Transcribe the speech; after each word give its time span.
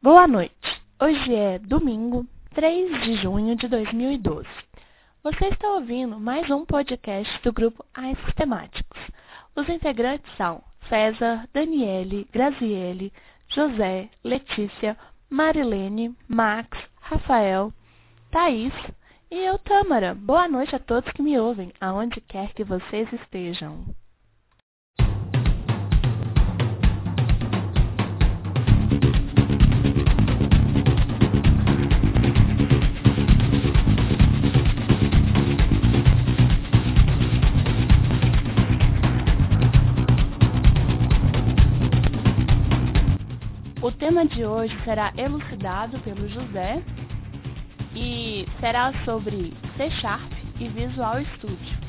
Boa 0.00 0.28
noite. 0.28 0.54
Hoje 1.02 1.34
é 1.34 1.58
domingo, 1.58 2.24
3 2.54 3.02
de 3.02 3.16
junho 3.16 3.56
de 3.56 3.66
2012. 3.66 4.48
Você 5.24 5.46
está 5.46 5.72
ouvindo 5.72 6.20
mais 6.20 6.48
um 6.50 6.64
podcast 6.64 7.42
do 7.42 7.52
grupo 7.52 7.84
Ais 7.92 8.16
Sistemáticos. 8.24 9.00
Os 9.56 9.68
integrantes 9.68 10.32
são 10.36 10.62
César, 10.88 11.48
Daniele, 11.52 12.28
Graziele, 12.32 13.12
José, 13.48 14.08
Letícia, 14.22 14.96
Marilene, 15.28 16.16
Max, 16.28 16.78
Rafael, 17.00 17.72
Thaís 18.30 18.72
e 19.32 19.36
eu, 19.36 19.58
Tâmara. 19.58 20.14
Boa 20.14 20.46
noite 20.46 20.76
a 20.76 20.78
todos 20.78 21.10
que 21.10 21.22
me 21.22 21.36
ouvem, 21.40 21.72
aonde 21.80 22.20
quer 22.20 22.52
que 22.54 22.62
vocês 22.62 23.12
estejam. 23.12 23.84
Tema 44.18 44.26
de 44.26 44.44
hoje 44.44 44.76
será 44.84 45.12
elucidado 45.16 45.96
pelo 46.00 46.28
José 46.28 46.82
e 47.94 48.44
será 48.58 48.92
sobre 49.04 49.52
C 49.76 49.90
Sharp 49.90 50.32
e 50.58 50.66
Visual 50.68 51.24
Studio. 51.36 51.87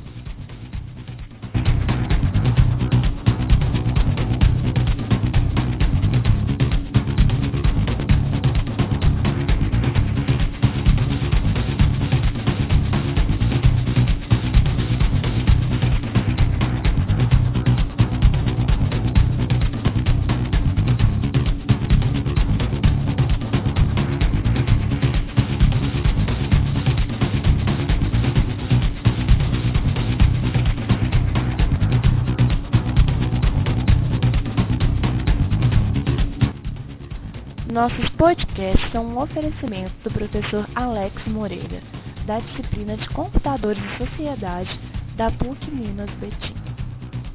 Nossos 37.79 38.09
podcasts 38.17 38.91
são 38.91 39.05
um 39.05 39.21
oferecimento 39.21 39.93
do 40.03 40.11
professor 40.11 40.67
Alex 40.75 41.15
Moreira, 41.27 41.81
da 42.25 42.41
disciplina 42.41 42.97
de 42.97 43.07
Computadores 43.11 43.81
e 43.81 43.97
Sociedade 43.99 44.77
da 45.15 45.31
PUC 45.31 45.71
Minas 45.71 46.09
Betim. 46.15 46.55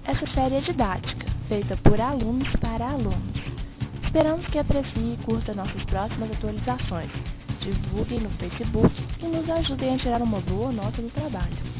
Essa 0.04 0.26
série 0.34 0.56
é 0.56 0.60
didática, 0.60 1.26
feita 1.48 1.78
por 1.78 1.98
alunos 1.98 2.46
para 2.56 2.90
alunos. 2.90 3.40
Esperamos 4.04 4.46
que 4.48 4.58
aprecie 4.58 5.14
e 5.14 5.24
curta 5.24 5.54
nossas 5.54 5.82
próximas 5.84 6.30
atualizações. 6.32 7.10
Divulguem 7.62 8.20
no 8.20 8.30
Facebook 8.32 8.94
e 9.22 9.24
nos 9.24 9.48
ajudem 9.48 9.94
a 9.94 9.98
tirar 9.98 10.20
uma 10.20 10.40
boa 10.40 10.70
nota 10.70 11.00
do 11.00 11.08
trabalho. 11.08 11.73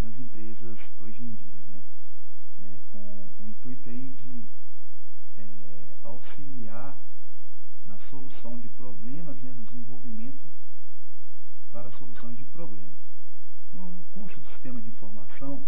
Nas 0.00 0.18
empresas 0.18 0.78
hoje 1.00 1.22
em 1.22 1.34
dia, 1.34 1.62
né? 1.72 1.80
né? 2.62 2.80
com 2.92 2.98
o 2.98 3.48
intuito 3.48 3.88
aí 3.88 4.14
de 4.22 4.44
é, 5.38 5.94
auxiliar 6.04 6.96
na 7.86 7.98
solução 8.10 8.58
de 8.58 8.68
problemas, 8.68 9.36
né? 9.42 9.54
no 9.58 9.64
desenvolvimento 9.66 10.38
para 11.72 11.90
soluções 11.92 12.36
de 12.36 12.44
problemas. 12.44 12.92
No, 13.74 13.90
no 13.90 14.04
curso 14.14 14.40
de 14.40 14.48
Sistema 14.52 14.80
de 14.80 14.88
Informação, 14.88 15.62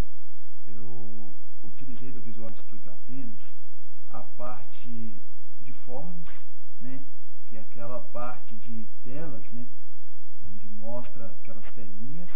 eu 0.67 1.33
utilizei 1.63 2.11
do 2.13 2.21
Visual 2.21 2.51
Studio 2.51 2.93
apenas 2.93 3.39
a 4.13 4.21
parte 4.21 5.17
de 5.65 5.73
formas, 5.85 6.27
né? 6.81 7.03
que 7.49 7.57
é 7.57 7.61
aquela 7.61 8.01
parte 8.01 8.55
de 8.57 8.87
telas, 9.05 9.45
né? 9.53 9.67
onde 10.49 10.67
mostra 10.69 11.27
aquelas 11.27 11.65
telinhas 11.75 12.29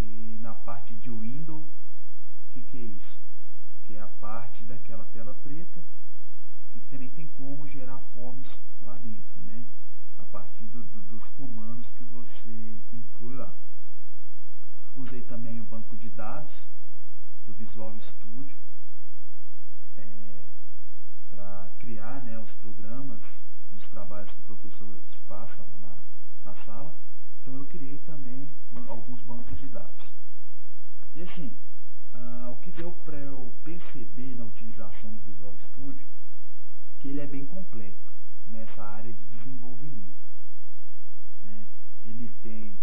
e 0.00 0.38
na 0.40 0.54
parte 0.54 0.94
de 0.94 1.10
window, 1.10 1.58
o 1.58 2.52
que, 2.52 2.62
que 2.62 2.78
é 2.78 2.80
isso? 2.80 3.18
Que 3.86 3.96
é 3.96 4.00
a 4.00 4.06
parte 4.06 4.64
daquela 4.64 5.04
tela 5.06 5.34
preta 5.34 5.80
que 6.72 6.80
também 6.90 7.10
tem 7.10 7.26
como 7.36 7.68
gerar 7.68 7.98
forms 8.14 8.48
lá 8.82 8.94
dentro, 8.98 9.40
né? 9.44 9.64
A 10.18 10.22
partir 10.24 10.64
do, 10.64 10.82
do, 10.84 11.00
dos 11.02 11.24
comandos 11.36 11.86
que 11.96 12.04
você 12.04 12.78
inclui 12.92 13.36
lá. 13.36 13.52
Usei 14.96 15.22
também 15.22 15.60
o 15.60 15.64
banco 15.64 15.96
de 15.96 16.08
dados 16.10 16.52
do 17.46 17.54
Visual 17.54 17.94
Studio 18.00 18.56
é, 19.96 20.42
para 21.30 21.70
criar 21.78 22.22
né, 22.24 22.38
os 22.38 22.50
programas 22.62 23.20
dos 23.72 23.88
trabalhos 23.90 24.30
que 24.30 24.52
o 24.52 24.56
professor 24.56 25.00
passa 25.28 25.56
lá 25.62 25.78
na, 26.44 26.52
na 26.52 26.64
sala. 26.64 26.94
Então 27.40 27.54
eu 27.54 27.66
criei 27.66 27.98
também 28.06 28.48
alguns 28.88 29.20
bancos 29.22 29.58
de 29.58 29.66
dados. 29.68 30.06
E 31.28 31.30
assim, 31.30 31.52
ah, 32.14 32.48
o 32.50 32.56
que 32.62 32.70
deu 32.70 32.90
para 33.04 33.16
eu 33.16 33.52
perceber 33.62 34.34
na 34.36 34.44
utilização 34.44 35.12
do 35.12 35.20
Visual 35.26 35.54
Studio, 35.68 36.06
que 37.00 37.08
ele 37.08 37.20
é 37.20 37.26
bem 37.26 37.44
completo 37.44 38.10
nessa 38.50 38.82
área 38.82 39.12
de 39.12 39.36
desenvolvimento. 39.36 40.16
Né? 41.44 41.66
Ele 42.06 42.32
tem, 42.42 42.74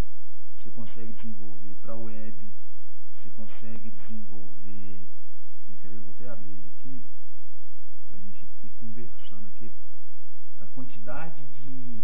você 0.61 0.69
consegue 0.69 1.13
desenvolver 1.13 1.73
para 1.81 1.95
web, 1.95 2.35
você 3.17 3.29
consegue 3.31 3.89
desenvolver, 3.89 4.99
quer 5.81 5.89
ver, 5.89 5.99
vou 6.01 6.13
até 6.13 6.29
abrir 6.29 6.51
ele 6.51 6.71
aqui, 6.79 7.01
para 8.07 8.17
a 8.17 8.21
gente 8.21 8.45
ir 8.63 8.71
conversando 8.79 9.47
aqui, 9.47 9.71
a 10.61 10.67
quantidade 10.67 11.41
de 11.63 12.03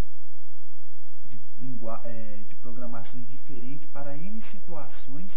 de, 1.60 1.86
é, 2.04 2.42
de 2.48 2.54
programações 2.56 3.28
diferentes 3.30 3.88
para 3.90 4.16
N 4.16 4.42
situações 4.50 5.30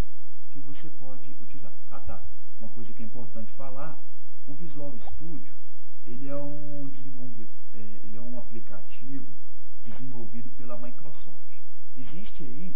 que 0.56 0.62
você 0.62 0.90
pode 0.98 1.30
utilizar. 1.42 1.74
Ah 1.92 2.00
tá, 2.00 2.24
uma 2.62 2.70
coisa 2.70 2.92
que 2.94 3.04
é 3.04 3.06
importante 3.06 3.52
falar, 3.58 4.00
o 4.48 4.54
Visual 4.54 4.94
Studio 5.12 5.52
ele 6.08 6.30
é 6.30 6.36
um, 6.36 6.90
é, 7.74 8.00
ele 8.04 8.16
é 8.16 8.22
um 8.22 8.38
aplicativo 8.40 9.26
desenvolvido 9.86 10.50
pela 10.58 10.78
Microsoft. 10.78 11.60
Existe 11.98 12.44
aí 12.44 12.74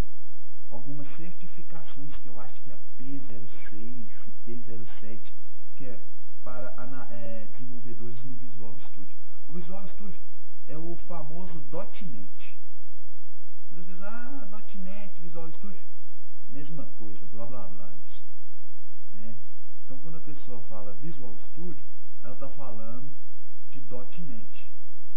algumas 0.69 1.07
certificações 1.15 2.13
que 2.21 2.27
eu 2.27 2.37
acho 2.41 2.61
que 2.63 2.71
é 2.71 2.73
a 2.73 2.79
P06 2.99 4.09
e 4.27 4.31
P07, 4.45 5.19
que 5.77 5.85
é 5.85 5.99
para 6.43 6.73
é, 7.11 7.47
desenvolvedores 7.53 8.21
no 8.25 8.33
Visual 8.33 8.75
Studio. 8.87 9.15
O 9.47 9.53
Visual 9.53 9.87
Studio 9.87 10.19
é 10.67 10.77
o 10.77 10.97
famoso 11.07 11.63
.NET. 11.71 12.57
Às 13.71 13.85
vezes, 13.85 14.01
ah, 14.01 14.47
.NET, 14.75 15.13
Visual 15.21 15.47
Visual 15.47 15.51
Studio, 15.53 15.79
mesma 16.51 16.85
coisa, 16.97 17.19
blá 17.39 17.45
blá 17.45 17.67
blá. 17.67 17.89
Né? 19.15 19.35
Então 19.85 19.97
quando 19.99 20.17
a 20.17 20.21
pessoa 20.21 20.59
fala 20.67 20.93
Visual 21.01 21.33
Studio, 21.51 21.81
ela 22.23 22.33
está 22.33 22.49
falando 22.49 23.13
de 23.71 23.79
.NET. 23.79 24.71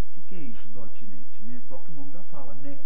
O 0.08 0.14
que, 0.14 0.20
que, 0.28 0.34
é 0.36 0.38
isso 0.38 0.68
.NET? 0.72 1.42
Né? 1.42 1.60
O 1.64 1.68
próprio 1.68 1.94
nome 1.94 2.12
já 2.12 2.22
fala, 2.24 2.54
NET, 2.54 2.80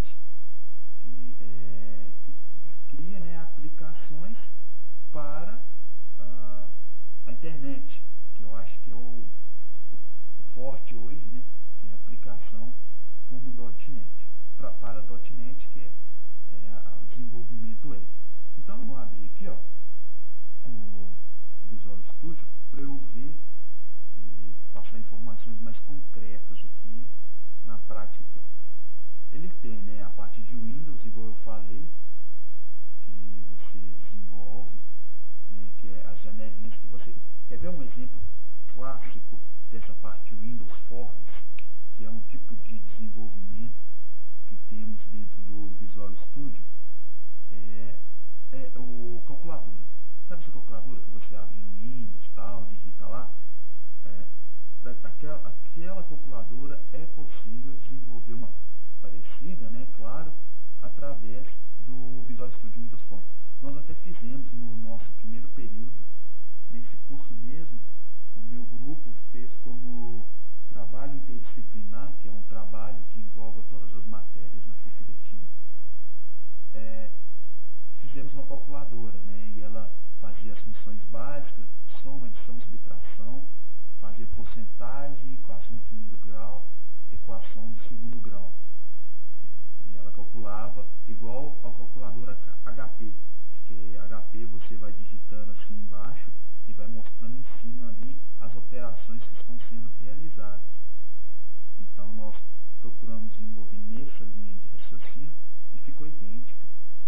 que, 1.03 1.37
é, 1.43 2.11
que 2.25 2.97
cria 2.97 3.21
né, 3.21 3.39
aplicações 3.39 4.39
para 5.13 5.61
a, 6.19 6.69
a 7.27 7.33
internet, 7.33 8.03
que 8.37 8.43
eu 8.43 8.57
acho 8.57 8.79
que 8.81 8.91
é 8.91 8.95
o, 8.95 8.99
o, 8.99 9.27
forte 10.55 10.95
hoje, 10.95 11.23
né? 11.33 11.43
que 11.81 11.89
é 11.89 11.93
a 11.93 11.95
aplicação 11.97 12.73
como 13.29 13.53
.NET, 13.89 14.09
pra, 14.57 14.71
para 14.71 15.03
.NET, 15.03 15.69
que 15.75 15.81
é, 15.81 15.91
é 16.55 16.83
o 17.03 17.05
desenvolvimento 17.11 17.89
web. 17.89 18.16
Aqui 19.37 19.49
ó, 19.49 19.57
o, 20.65 21.13
Visual 21.69 21.99
Studio 22.17 22.43
para 22.71 22.81
eu 22.81 22.97
ver 23.13 23.35
e 24.17 24.55
passar 24.73 24.99
informações 24.99 25.61
mais 25.61 25.79
concretas 25.81 26.57
aqui 26.57 27.05
na 27.67 27.77
prática. 27.77 28.25
Aqui. 28.25 29.37
Ele 29.37 29.51
tem 29.61 29.77
né, 29.83 30.03
a 30.03 30.09
parte 30.09 30.41
de 30.41 30.57
Windows, 30.57 31.05
igual 31.05 31.27
eu 31.27 31.37
falei, 31.45 31.85
que 33.05 33.45
você 33.51 33.79
desenvolve, 33.79 34.79
né, 35.51 35.69
que 35.83 35.89
é 35.89 36.07
as 36.11 36.19
janelinhas 36.23 36.75
que 36.77 36.87
você... 36.87 37.15
Quer 37.51 37.59
ver 37.59 37.69
um 37.69 37.83
exemplo 37.83 38.19
clássico 38.73 39.39
dessa 39.71 39.93
parte 40.01 40.35
Windows 40.35 40.73
Forms, 40.89 41.13
que 41.99 42.07
é 42.07 42.09
um 42.09 42.21
tipo 42.31 42.57
de 42.65 42.79
desenvolvimento 42.79 43.77
que 44.49 44.57
temos 44.71 44.99
dentro 45.13 45.43
do 45.43 45.77
Visual 45.79 46.11
Studio? 46.25 46.63
É, 47.53 47.99
é 48.53 48.73
o 48.79 48.86
calculadora. 49.47 49.85
Sabe 50.29 50.43
essa 50.43 50.53
calculadora 50.53 51.01
que 51.01 51.11
você 51.13 51.37
abre 51.37 51.57
no 51.59 51.71
Windows, 51.79 52.25
tal, 52.35 52.67
digita 52.67 53.07
lá? 53.07 53.31
É, 54.05 54.25
daquela, 54.83 55.49
aquela 55.49 56.03
calculadora 56.03 56.83
é 56.93 57.07
possível 57.07 57.79
desenvolver 57.85 58.33
uma 58.33 58.51
parecida, 59.01 59.71
né, 59.71 59.87
claro, 59.97 60.33
através 60.83 61.47
do 61.87 62.25
Visual 62.27 62.51
Studio 62.51 62.83
Windows 62.83 63.03
Phone. 63.03 63.23
Nós 63.63 63.77
até 63.77 63.95
fizemos 63.95 64.53
no 64.53 64.77
nosso 64.79 65.07
primeiro 65.21 65.49
período, 65.51 65.95
nesse 66.73 66.97
curso 67.09 67.33
mesmo, 67.35 67.79
o 68.37 68.41
meu 68.41 68.65
grupo 68.65 69.15
fez 69.31 69.51
como 69.63 70.27
trabalho 70.73 71.15
interdisciplinar, 71.15 72.13
que 72.21 72.29
é 72.29 72.33
um 72.33 72.43
trabalho 72.49 72.99
que 73.13 73.21
envolve 73.21 73.63
todas 73.71 73.95
as 73.95 74.05
matérias 74.07 74.67
na 74.67 74.75
PUC 74.75 75.05
Betim, 75.05 75.41
é, 76.75 77.06
fizemos 78.17 78.33
uma 78.33 78.47
calculadora, 78.47 79.19
né, 79.27 79.53
e 79.55 79.61
ela 79.61 79.93
fazia 80.23 80.55
as 80.55 80.59
funções 80.61 80.99
básicas, 81.13 81.67
soma, 82.03 82.29
adição, 82.29 82.59
subtração, 82.63 83.43
fazia 84.01 84.27
porcentagem, 84.29 85.35
equação 85.35 85.77
de 85.77 85.83
primeiro 85.83 86.17
grau, 86.25 86.67
equação 87.13 87.73
de 87.73 87.89
segundo 87.89 88.19
grau. 88.23 88.55
E 89.91 89.99
ela 89.99 90.11
calculava 90.13 90.87
igual 91.07 91.59
ao 91.63 91.75
calculador 91.75 92.35
HP, 92.65 93.13
que 93.67 93.99
HP 94.09 94.47
você 94.47 94.79
vai 94.79 94.93
digitando 94.93 95.53
assim 95.53 95.75
embaixo 95.75 96.31
e 96.67 96.73
vai 96.73 96.87
mostrando 96.87 97.37
em 97.37 97.45
cima 97.61 97.89
ali 97.91 98.17
as 98.41 98.55
operações 98.55 99.23
que 99.25 99.41
estão 99.41 99.59
sendo 99.69 99.93
realizadas. 100.01 100.65
Então 101.79 102.11
nós 102.15 102.35
procuramos 102.81 103.31
desenvolver 103.37 103.77
nessa 103.77 104.25
linha 104.25 104.55
de 104.55 104.69
raciocínio 104.69 105.33
e 105.75 105.79
ficou 105.81 106.07
idêntica. 106.07 106.65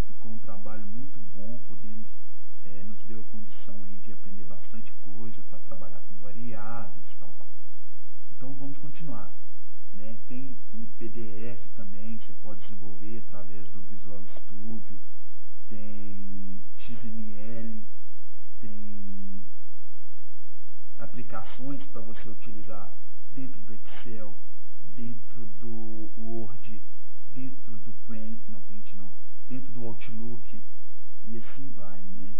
Ficou 0.08 0.32
um 0.32 0.38
trabalho 0.38 0.84
muito 0.84 1.20
bom, 1.32 1.60
podemos, 1.68 2.08
é, 2.64 2.82
nos 2.82 2.98
deu 3.04 3.20
a 3.20 3.24
condição 3.30 3.76
aí 3.84 3.96
de 4.04 4.12
aprender 4.12 4.42
bastante 4.44 4.92
coisa 5.00 5.40
para 5.48 5.60
trabalhar 5.60 6.02
com 6.08 6.16
variáveis 6.16 7.04
e 7.14 7.16
tal, 7.20 7.32
tal. 7.38 7.46
Então 8.36 8.52
vamos 8.54 8.76
continuar. 8.98 9.30
Né? 9.94 10.16
Tem 10.28 10.56
PDF 10.98 11.60
também 11.76 12.18
que 12.18 12.26
você 12.26 12.32
pode 12.42 12.60
desenvolver 12.62 13.22
através 13.28 13.68
do 13.68 13.80
Visual 13.82 14.20
Studio, 14.36 14.98
tem 15.68 16.60
XML, 16.78 17.84
tem 18.60 19.42
aplicações 20.98 21.82
para 21.92 22.00
você 22.00 22.28
utilizar 22.28 22.92
dentro 23.34 23.60
do 23.60 23.74
Excel, 23.74 24.34
dentro 24.96 25.46
do 25.60 26.10
Word, 26.18 26.82
dentro 27.34 27.72
do 27.78 27.92
Paint, 28.08 28.38
não, 28.48 28.60
Paint 28.62 28.94
não, 28.94 29.08
dentro 29.48 29.72
do 29.72 29.86
Outlook 29.86 30.60
e 31.28 31.38
assim 31.38 31.72
vai, 31.76 32.00
né? 32.00 32.34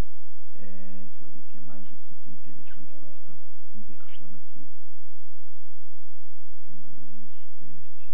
É, 0.56 1.04
deixa 1.06 1.24
eu 1.24 1.28
ver 1.28 1.38
o 1.38 1.50
que 1.50 1.56
é 1.56 1.60
mais 1.60 1.84
aqui 1.84 2.14
que 2.24 2.30
é 2.30 2.32
interessante 2.32 2.88
que 2.88 3.04
a 3.04 3.08
gente 3.08 3.20
está 3.20 3.34
conversando 3.72 4.36
aqui. 4.36 4.66
Mais 6.82 7.38
teste. 7.60 8.12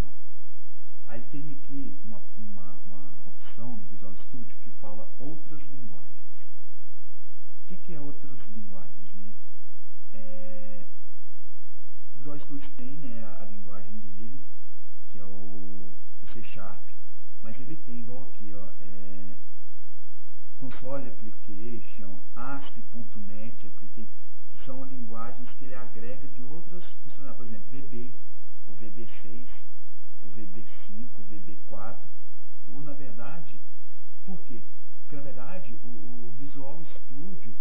Não. 0.00 0.10
Aí 1.08 1.22
tem 1.30 1.58
aqui 1.62 1.96
uma, 2.38 2.76
uma, 2.86 3.10
opção 3.26 3.76
no 3.76 3.84
Visual 3.86 4.14
Studio 4.26 4.56
que 4.62 4.70
fala 4.80 5.08
outras 5.18 5.60
linguagens. 5.70 6.06
O 7.64 7.68
que, 7.68 7.76
que 7.76 7.94
é 7.94 8.00
outras 8.00 8.38
linguagens? 8.54 9.12
Né? 9.14 9.32
É, 10.14 10.84
o 12.14 12.18
Visual 12.18 12.38
Studio 12.40 12.70
tem 12.76 12.92
né, 12.96 13.24
a, 13.24 13.42
a, 13.42 13.46
linguagem 13.46 13.92
dele, 13.98 14.40
que 15.12 15.18
é 15.18 15.24
o, 15.24 15.26
o, 16.22 16.32
C 16.32 16.42
Sharp, 16.42 16.82
mas 17.42 17.58
ele 17.60 17.76
tem 17.86 18.00
igual 18.00 18.24
aqui, 18.24 18.54
ó, 18.54 18.68
é, 18.80 19.34
Console 20.58 21.08
Application, 21.08 22.18
ASP.NET 22.34 23.66
Application, 23.66 24.08
que 24.52 24.64
são 24.64 24.84
linguagens 24.84 25.48
que 25.58 25.64
ele 25.64 25.74
agrega 25.74 26.26
de 26.28 26.42
outras 26.42 26.84
funcionalidades, 27.04 27.36
por 27.36 27.46
exemplo, 27.46 27.66
VB, 27.70 28.10
o 28.68 28.72
VB6, 28.72 29.46
o 30.22 30.26
VB5, 30.36 31.08
o 31.18 31.24
VB4, 31.30 31.96
ou 32.68 32.82
na 32.82 32.92
verdade, 32.92 33.58
por 34.24 34.40
quê? 34.42 34.60
Porque 35.06 35.14
na 35.14 35.22
verdade 35.22 35.72
o, 35.84 35.86
o 35.86 36.34
Visual 36.36 36.82
Studio 36.96 37.54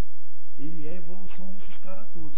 ele 0.58 0.88
é 0.88 0.94
a 0.94 0.96
evolução 0.96 1.46
desses 1.52 1.78
caras 1.84 2.08
todos. 2.12 2.36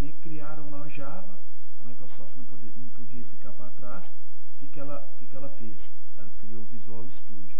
Né? 0.00 0.14
Criaram 0.22 0.70
lá 0.70 0.80
o 0.80 0.88
Java, 0.88 1.38
a 1.82 1.84
Microsoft 1.84 2.34
não, 2.38 2.44
podia, 2.46 2.70
não 2.74 2.88
podia 2.88 3.22
ficar 3.24 3.52
para 3.52 3.68
trás. 3.72 4.04
O 4.06 4.60
que, 4.60 4.68
que, 4.68 4.80
ela, 4.80 5.06
que, 5.18 5.26
que 5.26 5.36
ela 5.36 5.50
fez? 5.58 5.76
Ela 6.16 6.30
criou 6.40 6.62
o 6.62 6.66
Visual 6.68 7.04
Studio. 7.20 7.54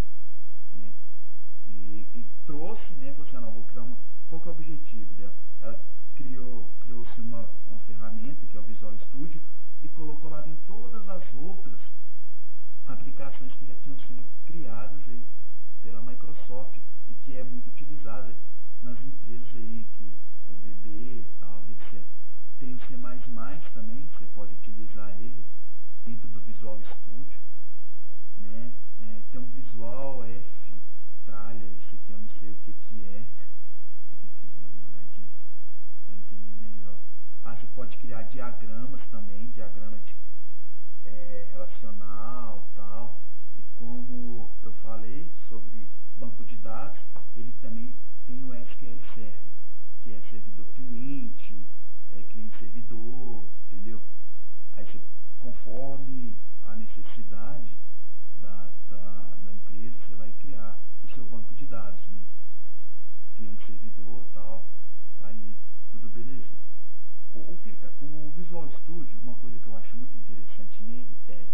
Né? 0.77 0.91
E, 1.69 2.07
e, 2.15 2.25
trouxe, 2.47 2.95
né, 2.95 3.13
falou 3.13 3.29
assim, 3.29 3.37
ah, 3.37 3.41
não, 3.43 3.53
vou 3.53 3.65
criar 3.65 3.83
uma. 3.83 3.97
Qual 4.31 4.41
que 4.41 4.49
é 4.49 4.51
o 4.51 4.55
objetivo 4.55 5.13
dela? 5.15 5.35
Ela 5.61 5.79
criou, 6.15 6.71
criou-se 6.81 7.21
uma, 7.21 7.47
uma 7.69 7.81
ferramenta 7.81 8.47
que 8.47 8.57
é 8.57 8.61
o 8.61 8.63
Visual 8.63 8.97
Studio 9.01 9.43
e 9.83 9.89
colocou 9.91 10.31
lá 10.31 10.43
em 10.49 10.57
todas 10.67 11.07
as 11.07 11.23
outras 11.35 11.79
aplicações 12.87 13.53
que 13.53 13.67
já 13.67 13.75
tinham 13.85 13.99
sido 14.01 14.25
criadas 14.47 15.03
aí 15.09 15.23
pela 15.83 16.01
Microsoft 16.01 16.86
que 17.27 17.37
é 17.37 17.43
muito 17.43 17.67
utilizada 17.67 18.33
nas 18.85 18.97
empresas 19.01 19.49
aí, 19.57 19.85
que 19.99 20.13
é 20.49 20.53
o 20.53 20.55
VB 20.63 20.89
e 20.89 21.27
tal, 21.41 21.61
etc. 21.69 22.01
Tem 22.61 22.73
o 22.73 22.79
C++ 22.79 22.97
também, 23.75 24.07
que 24.07 24.19
você 24.19 24.27
pode 24.27 24.53
utilizar 24.53 25.11
ele 25.19 25.45
dentro 26.07 26.29
do 26.29 26.41
Visual 26.43 26.81
Studio. 26.81 27.39
Né? 28.39 28.73
É, 29.03 29.23
tem 29.33 29.41
um 29.41 29.47
Visual 29.47 30.25
F 30.25 30.73
Tralha, 31.27 31.65
esse 31.65 31.97
aqui 31.97 32.13
eu 32.13 32.19
não 32.19 32.29
sei 32.39 32.53
o 32.53 32.57
que, 32.65 32.73
que 32.73 33.05
é. 33.05 33.27
Tem 34.21 34.31
que 34.39 34.47
dar 34.63 34.69
uma 34.69 34.87
olhadinha 34.95 35.29
para 36.07 36.15
entender 36.15 36.69
melhor. 36.69 36.99
Ah, 37.45 37.57
você 37.57 37.67
pode 37.75 37.97
criar 37.97 38.23
diagramas 38.23 39.01
também, 39.11 39.51
diagrama 39.51 39.99
de, 39.99 40.15
é, 41.07 41.49
relacional 41.51 42.69
tal. 42.77 43.21
Como 43.79 44.51
eu 44.63 44.73
falei 44.83 45.31
sobre 45.49 45.87
banco 46.19 46.45
de 46.45 46.57
dados, 46.57 46.99
ele 47.37 47.53
também 47.61 47.95
tem 48.27 48.43
o 48.43 48.55
SQL 48.55 48.99
Server, 49.15 49.39
que 50.03 50.13
é 50.13 50.21
servidor 50.31 50.67
cliente, 50.75 51.55
é 52.17 52.23
cliente 52.23 52.59
servidor, 52.59 53.45
entendeu? 53.71 54.01
Aí 54.73 54.85
você, 54.87 54.99
conforme 55.39 56.35
a 56.65 56.75
necessidade 56.75 57.71
da, 58.41 58.71
da, 58.89 59.37
da 59.45 59.53
empresa, 59.53 59.95
você 60.07 60.15
vai 60.15 60.33
criar 60.41 60.79
o 61.05 61.15
seu 61.15 61.25
banco 61.27 61.55
de 61.55 61.67
dados, 61.67 62.01
né? 62.09 62.21
Cliente 63.37 63.67
servidor 63.67 64.25
tal, 64.33 64.67
tá 65.21 65.29
aí, 65.29 65.55
tudo 65.93 66.09
beleza. 66.09 66.49
O, 67.35 67.41
o, 67.41 67.59
o 68.03 68.33
Visual 68.37 68.71
Studio, 68.81 69.21
uma 69.23 69.35
coisa 69.35 69.59
que 69.59 69.67
eu 69.67 69.77
acho 69.77 69.97
muito 69.97 70.17
interessante 70.17 70.83
nele 70.83 71.15
é 71.29 71.45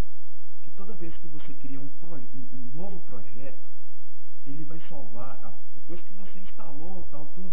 que 0.63 0.71
toda 0.77 0.95
vez 0.95 1.15
que 1.17 1.27
você 1.27 1.53
cria 1.55 1.81
um, 2.21 2.71
novo 2.75 3.01
projeto, 3.01 3.59
ele 4.47 4.65
vai 4.65 4.81
salvar, 4.89 5.39
a, 5.45 5.53
depois 5.75 6.01
que 6.01 6.13
você 6.15 6.39
instalou 6.41 7.07
tal 7.11 7.27
tudo, 7.35 7.53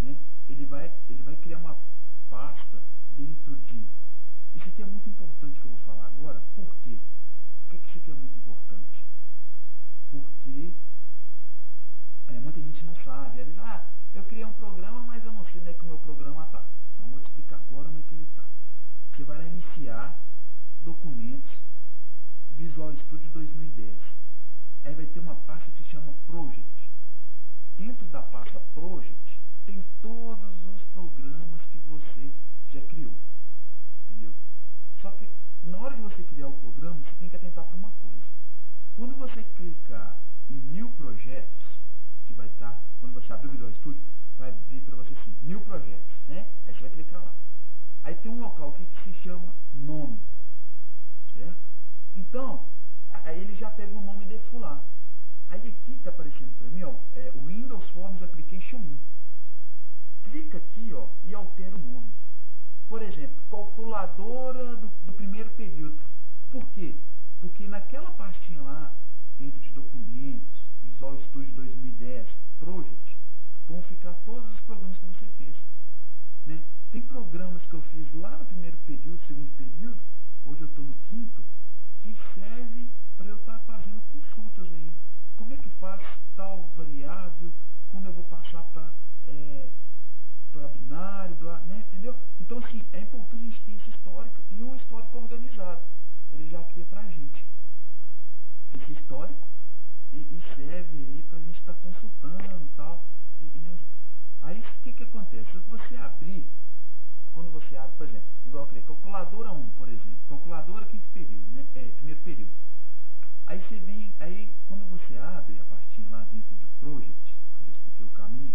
né, 0.00 0.16
ele, 0.48 0.66
vai, 0.66 0.92
ele 1.08 1.22
vai 1.22 1.36
criar 1.36 1.58
uma 1.58 1.76
pasta 2.30 2.82
dentro 3.16 3.56
de. 3.66 3.86
Isso 4.54 4.68
aqui 4.68 4.82
é 4.82 4.86
muito 4.86 5.08
importante 5.08 5.60
que 5.60 5.66
eu 5.66 5.70
vou 5.70 5.80
falar 5.80 6.06
agora, 6.06 6.42
por 6.56 6.74
quê? 6.84 6.98
Por 7.62 7.70
que, 7.70 7.78
que 7.78 7.88
isso 7.88 7.98
aqui 7.98 8.10
é 8.10 8.14
muito 8.14 8.36
importante? 8.36 9.04
Porque 10.10 10.72
não 12.88 12.96
sabe. 13.04 13.40
Às 13.40 13.46
vezes, 13.46 13.60
ah, 13.60 13.84
eu 14.14 14.22
criei 14.24 14.44
um 14.44 14.52
programa, 14.54 15.00
mas 15.00 15.24
eu 15.24 15.32
não 15.32 15.44
sei 15.46 15.60
onde 15.60 15.70
é 15.70 15.72
que 15.74 15.84
o 15.84 15.88
meu 15.88 15.98
programa 15.98 16.44
está. 16.44 16.64
Então, 16.94 17.10
vou 17.10 17.20
te 17.20 17.26
explicar 17.26 17.60
agora 17.68 17.88
onde 17.88 17.98
é 17.98 18.02
que 18.02 18.14
ele 18.14 18.24
está. 18.24 18.42
Você 19.14 19.24
vai 19.24 19.38
lá 19.38 19.44
iniciar 19.44 20.17
Visual 22.78 22.96
Studio 23.06 23.28
2010. 23.30 23.96
Aí 24.84 24.94
vai 24.94 25.04
ter 25.06 25.18
uma 25.18 25.34
pasta 25.34 25.68
que 25.72 25.82
se 25.82 25.90
chama 25.90 26.14
Project. 26.28 26.88
Dentro 27.76 28.06
da 28.06 28.22
pasta 28.22 28.60
Project 28.72 29.40
tem 29.66 29.82
todos 30.00 30.64
os 30.76 30.82
programas 30.94 31.60
que 31.72 31.78
você 31.88 32.30
já 32.72 32.80
criou. 32.82 33.12
Entendeu? 34.08 34.32
Só 35.02 35.10
que 35.10 35.28
na 35.64 35.76
hora 35.76 35.96
de 35.96 36.02
você 36.02 36.22
criar 36.22 36.46
o 36.46 36.52
programa, 36.52 37.00
você 37.00 37.10
tem 37.18 37.28
que 37.28 37.34
atentar 37.34 37.64
para 37.64 37.76
uma 37.76 37.90
coisa. 38.00 38.22
Quando 38.94 39.16
você 39.16 39.42
clicar 39.56 40.16
em 40.48 40.54
New 40.54 40.88
Projetos, 40.90 41.66
que 42.28 42.32
vai 42.32 42.46
estar, 42.46 42.80
quando 43.00 43.14
você 43.14 43.32
abrir 43.32 43.48
o 43.48 43.50
Visual 43.50 43.72
Studio, 43.72 44.02
vai 44.38 44.54
vir 44.70 44.82
para 44.82 44.94
você 44.94 45.14
assim, 45.14 45.34
New 45.42 45.60
Projetos, 45.62 46.14
né? 46.28 46.46
Aí 46.64 46.74
você 46.74 46.82
vai 46.82 46.90
clicar 46.90 47.24
lá. 47.24 47.34
Aí 48.04 48.14
tem 48.14 48.30
um 48.30 48.40
local 48.40 48.68
aqui 48.68 48.86
que 48.86 49.02
se 49.02 49.18
chama 49.24 49.52
Nome, 49.74 50.20
certo? 51.34 51.68
Então, 52.18 52.64
aí 53.24 53.40
ele 53.40 53.54
já 53.54 53.70
pega 53.70 53.96
o 53.96 54.02
nome 54.02 54.24
de 54.24 54.40
lá. 54.56 54.82
Aí 55.48 55.60
aqui 55.60 55.92
está 55.92 56.10
aparecendo 56.10 56.52
para 56.58 56.68
mim, 56.68 56.82
ó, 56.82 56.94
é, 57.14 57.32
Windows 57.46 57.88
Forms 57.90 58.20
Application 58.20 58.78
1. 58.78 58.98
Clica 60.24 60.58
aqui, 60.58 60.92
ó, 60.92 61.06
e 61.24 61.32
altera 61.32 61.76
o 61.76 61.78
nome. 61.78 62.10
Por 62.88 63.02
exemplo, 63.02 63.36
calculadora 63.48 64.74
do, 64.76 64.88
do 65.06 65.12
primeiro 65.12 65.48
período. 65.50 65.96
Por 66.50 66.66
quê? 66.70 66.96
Porque 67.40 67.68
naquela 67.68 68.10
pastinha 68.10 68.62
lá, 68.62 68.92
dentro 69.38 69.60
de 69.60 69.70
documentos, 69.70 70.66
Visual 70.82 71.20
Studio 71.28 71.54
2010, 71.54 72.26
Project, 72.58 73.16
vão 73.68 73.80
ficar 73.82 74.14
todos 74.26 74.52
os 74.52 74.60
programas 74.62 74.98
que 74.98 75.06
você 75.06 75.26
fez. 75.38 75.54
Né? 76.46 76.64
Tem 76.90 77.00
programas 77.00 77.62
que 77.66 77.74
eu 77.74 77.82
fiz 77.82 78.12
lá 78.14 78.36
no 78.38 78.44
primeiro 78.44 78.76
período, 78.78 79.24
segundo 79.28 79.50
período, 79.56 80.00
hoje 80.44 80.62
eu 80.62 80.66
estou 80.66 80.84
no 80.84 80.94
quinto, 81.08 81.44
que 82.14 82.40
serve 82.40 82.86
para 83.16 83.26
eu 83.26 83.36
estar 83.36 83.58
tá 83.58 83.58
fazendo 83.66 84.00
consultas 84.12 84.72
aí. 84.72 84.90
Como 85.36 85.52
é 85.52 85.56
que 85.56 85.68
faz 85.80 86.00
tal 86.36 86.70
variável, 86.76 87.52
quando 87.90 88.06
eu 88.06 88.12
vou 88.12 88.24
passar 88.24 88.62
para 88.72 88.90
é, 89.28 89.68
binário, 90.74 91.36
blá, 91.36 91.58
né, 91.60 91.84
entendeu? 91.88 92.16
Então, 92.40 92.58
assim, 92.58 92.82
é 92.92 93.00
importante 93.00 93.34
a 93.34 93.44
gente 93.44 93.60
ter 93.62 93.72
esse 93.72 93.90
histórico 93.90 94.36
e 94.50 94.62
um 94.62 94.74
histórico 94.76 95.18
organizado. 95.18 95.82
Ele 96.32 96.48
já 96.48 96.62
cria 96.64 96.84
para 96.86 97.00
a 97.00 97.10
gente 97.10 97.44
esse 98.74 98.92
histórico 98.92 99.46
e, 100.12 100.16
e 100.16 100.42
serve 100.56 100.96
aí 100.96 101.24
para 101.28 101.38
a 101.38 101.42
gente 101.42 101.58
estar 101.58 101.74
tá 101.74 101.78
consultando 101.82 102.68
tal, 102.76 103.04
e 103.40 103.46
tal. 103.50 103.60
Né? 103.60 103.78
Aí, 104.42 104.60
o 104.60 104.82
que, 104.82 104.92
que 104.92 105.02
acontece? 105.02 105.50
Se 105.52 105.58
você 105.58 105.96
abrir, 105.96 106.46
quando 107.38 107.52
você 107.52 107.76
abre, 107.76 107.92
por 107.96 108.08
exemplo, 108.08 108.26
igual 108.46 108.68
eu 108.74 108.82
calculadora 108.82 109.52
1, 109.52 109.68
por 109.78 109.88
exemplo, 109.88 110.18
calculadora 110.28 110.84
quinto 110.86 111.06
período, 111.14 111.48
né, 111.52 111.64
é, 111.76 111.82
primeiro 111.82 112.20
período. 112.22 112.50
Aí 113.46 113.62
você 113.62 113.76
vem, 113.76 114.12
aí 114.18 114.52
quando 114.66 114.84
você 114.90 115.16
abre 115.16 115.56
a 115.60 115.64
partinha 115.70 116.08
lá 116.10 116.26
dentro 116.32 116.52
do 116.56 116.66
project, 116.80 117.14
que 117.14 117.60
eu 117.60 117.66
já 117.66 117.70
expliquei 117.70 118.06
o 118.06 118.10
caminho, 118.10 118.54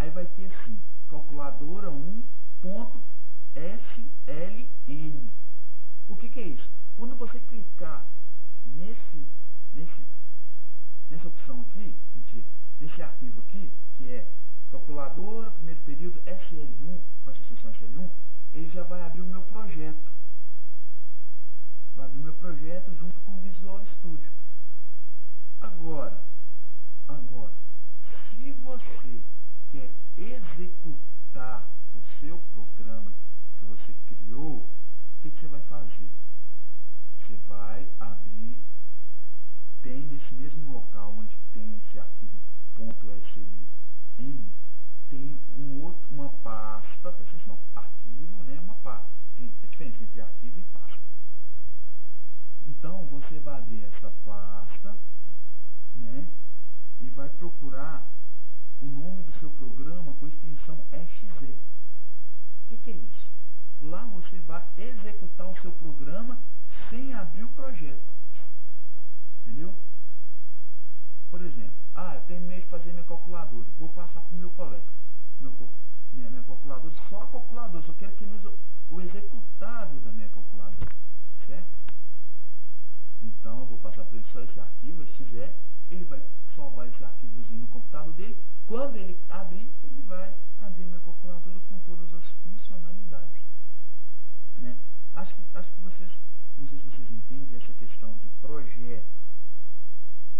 aí 0.00 0.10
vai 0.10 0.26
ter 0.26 0.46
assim, 0.46 0.80
calculadora 1.08 1.90
1.sln. 1.90 2.28
O 6.08 6.16
que, 6.16 6.28
que 6.28 6.40
é 6.40 6.48
isso? 6.48 6.68
Quando 6.96 7.14
você 7.14 7.38
clicar 7.38 8.04
nesse, 8.66 9.28
nesse, 9.74 10.04
nessa 11.08 11.28
opção 11.28 11.60
aqui, 11.70 11.94
mentira, 12.16 12.44
nesse 12.80 13.00
arquivo 13.00 13.40
aqui, 13.42 13.70
que 13.96 14.10
é 14.10 14.26
calculadora, 14.70 15.50
primeiro 15.52 15.80
período, 15.80 16.20
SL1, 16.22 17.00
com 17.24 17.30
a 17.30 17.32
extensão 17.32 17.72
SL1, 17.72 18.07
ele 18.58 18.70
já 18.70 18.82
vai 18.82 19.02
abrir 19.02 19.20
o 19.20 19.26
meu 19.26 19.42
projeto. 19.42 20.10
Vai 21.94 22.06
abrir 22.06 22.18
o 22.18 22.24
meu 22.24 22.34
projeto 22.34 22.94
junto 22.98 23.18
com 23.20 23.32
o 23.32 23.40
Visual 23.40 23.84
Studio. 23.98 24.30
Agora, 25.60 26.20
agora, 27.06 27.52
se 28.30 28.52
você 28.52 29.20
quer 29.70 29.90
executar 30.16 31.68
o 31.94 32.00
seu 32.20 32.40
programa 32.52 33.12
que 33.58 33.66
você 33.66 33.94
criou, 34.06 34.56
o 34.56 34.68
que, 35.22 35.30
que 35.30 35.40
você 35.40 35.48
vai 35.48 35.62
fazer? 35.62 36.08
Você 37.20 37.36
vai 37.48 37.86
abrir, 38.00 38.58
tem 39.82 40.02
nesse 40.02 40.34
mesmo 40.34 40.72
local 40.72 41.14
onde 41.16 41.36
tem 41.52 41.76
esse 41.76 41.98
arquivo 41.98 42.38
.sln, 42.78 44.46
tem 45.10 45.38
um 45.58 45.82
outro, 45.82 46.00
uma 46.10 46.28
pasta, 46.28 46.88
presta 47.02 47.22
atenção, 47.22 47.58
arquivo, 47.74 48.42
né, 48.44 48.60
uma 48.60 48.74
pasta. 48.76 49.08
Tem 49.36 49.52
a 49.62 49.66
diferença 49.66 50.02
entre 50.02 50.20
arquivo 50.20 50.58
e 50.58 50.62
pasta. 50.72 50.98
Então, 52.68 53.06
você 53.06 53.38
vai 53.40 53.56
pasta, 54.28 54.94
né, 55.94 56.28
e 57.00 57.08
vai 57.10 57.30
procurar 57.30 58.06
o 58.82 58.86
nome 58.86 59.22
do 59.22 59.32
seu 59.40 59.50
programa 59.50 60.12
com 60.20 60.28
extensão 60.28 60.78
exe. 60.92 61.26
O 61.40 62.68
que, 62.68 62.76
que 62.76 62.90
é 62.90 62.94
isso? 62.94 63.28
Lá 63.82 64.04
você 64.04 64.36
vai 64.40 64.62
executar 64.76 65.48
o 65.48 65.60
seu 65.62 65.72
programa 65.72 66.38
sem 66.90 67.14
abrir 67.14 67.44
o 67.44 67.48
projeto. 67.48 68.02
Entendeu? 69.40 69.74
Por 71.30 71.40
exemplo, 71.40 71.72
ah, 71.94 72.14
eu 72.16 72.20
terminei 72.22 72.60
de 72.60 72.66
fazer 72.66 72.92
minha 72.92 73.04
calculadora, 73.04 73.66
vou 73.78 73.88
passar 73.88 74.20
para 74.20 74.36
o 74.36 74.38
meu 74.38 74.50
colega. 74.50 74.82
Meu, 75.40 75.52
minha, 76.12 76.28
minha 76.28 76.42
calculadora, 76.42 76.94
só 77.08 77.22
a 77.22 77.26
calculadora, 77.28 77.86
só 77.86 77.92
quero 77.94 78.12
que 78.12 78.24
ele 78.24 78.36
use 78.36 78.54
o 78.90 79.00
executável 79.00 79.98
da 80.00 80.10
minha 80.10 80.28
calculadora. 80.28 80.92
Certo? 81.46 81.87
Então 83.28 83.60
eu 83.60 83.66
vou 83.66 83.78
passar 83.78 84.04
para 84.04 84.16
ele 84.16 84.26
só 84.32 84.40
esse 84.40 84.58
arquivo, 84.58 85.02
exe, 85.02 85.52
ele 85.90 86.04
vai 86.04 86.22
salvar 86.56 86.88
esse 86.88 87.04
arquivozinho 87.04 87.60
no 87.60 87.68
computador 87.68 88.12
dele. 88.14 88.36
Quando 88.66 88.96
ele 88.96 89.18
abrir, 89.28 89.68
ele 89.84 90.02
vai 90.02 90.34
abrir 90.62 90.84
minha 90.84 91.00
calculadora 91.00 91.58
com 91.68 91.78
todas 91.80 92.12
as 92.14 92.24
funcionalidades. 92.42 93.42
Né? 94.58 94.76
Acho, 95.14 95.34
que, 95.34 95.42
acho 95.54 95.70
que 95.72 95.80
vocês, 95.82 96.10
não 96.58 96.68
sei 96.68 96.78
se 96.78 96.84
vocês 96.84 97.10
entendem 97.10 97.56
essa 97.56 97.72
questão 97.74 98.12
de 98.22 98.28
projeto, 98.40 99.18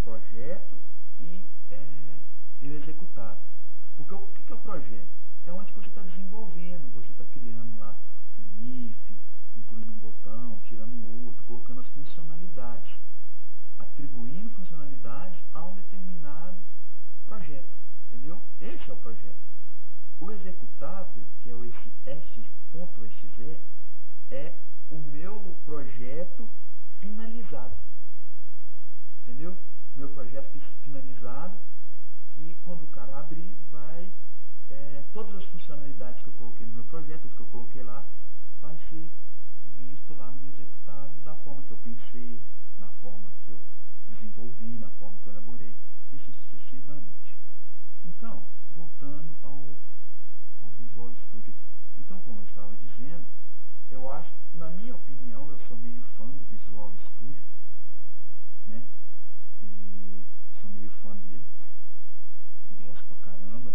projeto 0.02 0.76
e, 1.20 1.44
é, 1.70 1.86
e 2.62 2.68
o 2.68 2.76
executado. 2.76 3.38
Porque 3.96 4.14
o 4.14 4.18
que 4.28 4.52
é 4.52 4.54
o 4.54 4.58
projeto? 4.58 5.08
É 5.46 5.52
onde 5.52 5.72
você 5.72 5.88
está 5.88 6.02
desenvolvendo, 6.02 6.92
você 6.94 7.10
está 7.12 7.24
criando 7.32 7.78
lá 7.78 7.96
um 8.38 8.62
if, 8.62 8.96
incluindo 9.56 9.92
um 9.92 9.96
botão, 9.96 10.60
tirando 10.68 10.92
um 10.92 11.26
outro, 11.26 11.42
colocando 11.44 11.80
as 11.80 11.86
funcionalidades, 11.88 12.90
atribuindo 13.78 14.50
funcionalidades 14.50 15.38
a 15.52 15.64
um 15.64 15.74
determinado 15.74 16.56
projeto. 17.26 17.76
Entendeu? 18.06 18.40
Esse 18.60 18.90
é 18.90 18.92
o 18.92 18.96
projeto. 18.96 19.36
O 20.20 20.30
executável, 20.32 21.24
que 21.42 21.50
é 21.50 21.54
o 21.54 21.64
esse 21.64 21.92
x.exe, 22.06 23.58
é 24.30 24.54
o 24.90 24.98
meu 24.98 25.56
projeto 25.64 26.48
finalizado. 27.00 27.76
Entendeu? 29.22 29.56
Meu 29.96 30.08
projeto 30.10 30.60
finalizado, 30.82 31.56
que 32.34 32.56
quando 32.64 32.84
o 32.84 32.88
cara 32.88 33.18
abrir, 33.18 33.54
vai. 33.70 34.10
É, 34.70 35.02
todas 35.14 35.34
as 35.36 35.44
funcionalidades 35.46 36.22
que 36.22 36.28
eu 36.28 36.34
coloquei 36.34 36.66
no 36.66 36.74
meu 36.74 36.84
projeto, 36.84 37.22
tudo 37.22 37.36
que 37.36 37.42
eu 37.42 37.46
coloquei 37.46 37.82
lá, 37.82 38.04
vai 38.60 38.76
ser 38.90 39.08
visto 39.76 40.14
lá 40.14 40.30
no 40.30 40.40
meu 40.40 40.52
executável 40.52 41.10
da 41.24 41.34
forma 41.36 41.62
que 41.62 41.70
eu 41.70 41.78
pensei, 41.78 42.40
na 42.78 42.88
forma 43.02 43.30
que 43.44 43.52
eu 43.52 43.60
desenvolvi, 44.10 44.78
na 44.78 44.87
forma 44.98 45.16
que 45.22 45.28
eu 45.28 45.32
elaborei, 45.32 45.74
e 46.12 46.18
sucessivamente. 46.18 47.36
Então, 48.04 48.42
voltando 48.74 49.34
ao, 49.42 49.76
ao 50.62 50.70
Visual 50.78 51.12
Studio. 51.28 51.54
Então, 51.98 52.20
como 52.20 52.40
eu 52.40 52.44
estava 52.44 52.74
dizendo, 52.76 53.24
eu 53.90 54.10
acho, 54.10 54.30
na 54.54 54.68
minha 54.70 54.94
opinião, 54.94 55.50
eu 55.50 55.58
sou 55.66 55.76
meio 55.76 56.02
fã 56.16 56.26
do 56.26 56.44
Visual 56.50 56.92
Studio, 57.10 57.42
né? 58.66 58.82
E 59.62 60.22
sou 60.60 60.70
meio 60.70 60.90
fã 61.02 61.14
dele, 61.16 61.44
gosto 62.80 63.04
pra 63.06 63.32
caramba. 63.32 63.72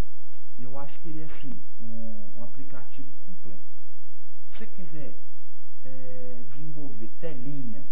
E 0.58 0.64
eu 0.64 0.78
acho 0.80 1.00
que 1.00 1.10
ele 1.10 1.22
é 1.22 1.26
assim, 1.26 1.60
um, 1.82 2.40
um 2.40 2.44
aplicativo 2.44 3.10
completo. 3.26 3.60
Se 4.52 4.58
você 4.60 4.68
quiser 4.68 5.16
é, 5.86 6.44
desenvolver 6.54 7.10
telinha 7.20 7.84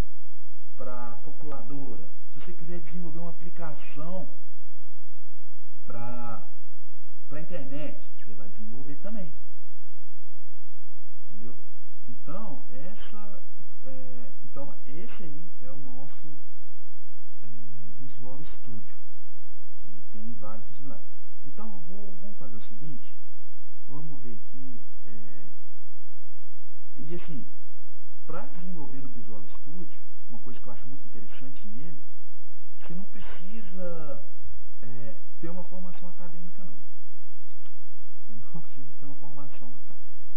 para 0.77 1.19
calculadora, 1.23 2.07
você 2.51 2.53
quiser 2.53 2.79
desenvolver 2.81 3.19
uma 3.19 3.29
aplicação 3.29 4.27
para 5.85 6.45
a 7.31 7.39
internet, 7.39 8.01
você 8.17 8.33
vai 8.33 8.47
desenvolver 8.49 8.95
também. 8.95 9.31
Entendeu? 11.29 11.55
Então, 12.09 12.61
essa, 12.71 13.41
é, 13.85 14.31
então 14.45 14.73
esse 14.85 15.23
aí 15.23 15.49
é 15.63 15.71
o 15.71 15.77
nosso 15.77 16.27
é, 17.43 17.47
Visual 17.99 18.39
Studio. 18.57 18.95
E 19.87 20.01
tem 20.11 20.35
vários 20.39 20.65
funcionários. 20.67 21.07
Então, 21.45 21.81
vou, 21.87 22.13
vamos 22.21 22.37
fazer 22.37 22.55
o 22.55 22.67
seguinte. 22.67 23.13
Vamos 23.87 24.21
ver 24.21 24.35
aqui. 24.35 24.81
É, 25.05 25.45
e 26.97 27.15
assim, 27.15 27.45
para 28.27 28.45
desenvolver 28.47 29.01
no 29.01 29.09
Visual 29.09 29.41
Studio, 29.59 29.99
uma 30.29 30.39
coisa 30.39 30.59
que 30.59 30.67
eu 30.67 30.73
acho 30.73 30.87
muito 30.87 31.05
interessante 31.05 31.67
nele, 31.67 32.01
você 32.91 32.95
não 32.95 33.03
precisa 33.05 34.23
é, 34.81 35.15
ter 35.39 35.49
uma 35.49 35.63
formação 35.63 36.09
acadêmica 36.09 36.63
não. 36.63 36.75
Você 38.27 38.33
não 38.53 38.61
precisa 38.61 38.91
ter 38.99 39.05
uma 39.05 39.15
formação, 39.15 39.71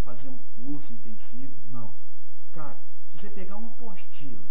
fazer 0.04 0.28
um 0.28 0.38
curso 0.56 0.92
intensivo, 0.92 1.52
não. 1.73 1.92
Cara, 2.52 2.76
se 3.11 3.18
você 3.18 3.23
pegar 3.34 3.56
uma 3.56 3.68
apostila 3.68 4.46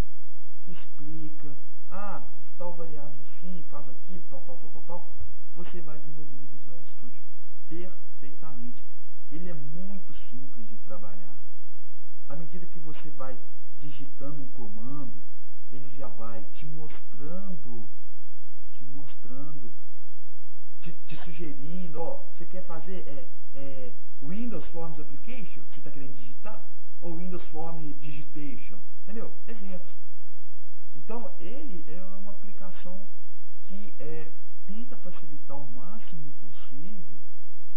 que 0.65 0.71
explica, 0.71 1.55
ah, 1.89 2.21
tal 2.57 2.73
variável 2.73 3.15
assim, 3.37 3.63
faz 3.69 3.87
aqui, 3.87 4.21
tal, 4.29 4.41
tal, 4.41 4.57
tal, 4.57 4.69
tal, 4.71 4.83
tal, 4.83 5.11
você 5.55 5.81
vai 5.81 5.97
desenvolver 5.99 6.35
no 6.35 6.47
Visual 6.47 6.79
Studio 6.97 7.21
perfeitamente. 7.69 8.83
Ele 9.31 9.49
é 9.49 9.53
muito 9.53 10.13
simples 10.29 10.67
de 10.67 10.77
trabalhar. 10.79 11.35
À 12.27 12.35
medida 12.35 12.65
que 12.67 12.79
você 12.79 13.09
vai 13.11 13.37
digitando 13.79 14.41
um 14.41 14.47
comando, 14.51 15.13
ele 15.71 15.89
já 15.97 16.07
vai 16.07 16.43
te 16.55 16.65
mostrando, 16.65 17.87
te 18.73 18.83
mostrando, 18.95 19.71
te, 20.81 20.91
te 21.07 21.17
sugerindo, 21.23 22.01
ó, 22.01 22.23
você 22.37 22.45
quer 22.45 22.63
fazer 22.63 23.07
é, 23.07 23.27
é, 23.55 23.91
Windows 24.21 24.65
Forms 24.67 24.99
Application, 24.99 25.63
que 25.63 25.73
você 25.73 25.79
está 25.79 25.91
querendo 25.91 26.15
digitar, 26.17 26.61
ou 27.03 27.17
Windows 27.17 27.43
Form 27.49 27.93
Digitation, 28.01 28.77
entendeu? 29.03 29.31
Exemplos. 29.47 29.91
Então, 30.95 31.29
ele 31.39 31.83
é 31.87 32.01
uma 32.21 32.31
aplicação 32.31 32.99
que 33.67 33.93
é, 33.99 34.31
tenta 34.65 34.95
facilitar 34.97 35.57
o 35.57 35.69
máximo 35.75 36.31
possível 36.41 37.17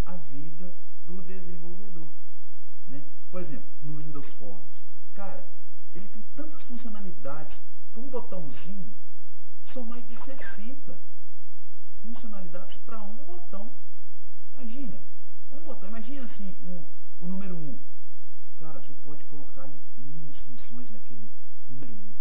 a 0.07 0.17
vida 0.17 0.73
do 1.07 1.21
desenvolvedor. 1.23 2.07
Né? 2.89 3.03
Por 3.31 3.43
exemplo, 3.43 3.67
no 3.83 3.99
Windows 3.99 4.29
Forms. 4.35 4.63
Cara, 5.15 5.45
ele 5.95 6.07
tem 6.09 6.23
tantas 6.37 6.63
funcionalidades. 6.63 7.57
Para 7.93 8.03
um 8.03 8.11
botãozinho, 8.11 8.93
são 9.73 9.83
mais 9.83 10.07
de 10.07 10.17
60 10.25 10.99
funcionalidades 12.03 12.77
para 12.85 13.01
um 13.01 13.15
botão. 13.25 13.71
Imagina, 14.55 15.01
um 15.51 15.61
botão. 15.61 15.89
Imagina 15.89 16.27
assim, 16.27 16.55
um, 16.63 16.85
o 17.25 17.27
número 17.27 17.57
1. 17.57 17.59
Um. 17.59 17.79
Cara, 18.61 18.81
você 18.81 18.95
pode 19.05 19.23
colocar 19.25 19.69
N 19.99 20.33
funções 20.47 20.91
naquele 20.91 21.31
número 21.71 21.93
1. 21.93 21.97
Um. 21.97 22.13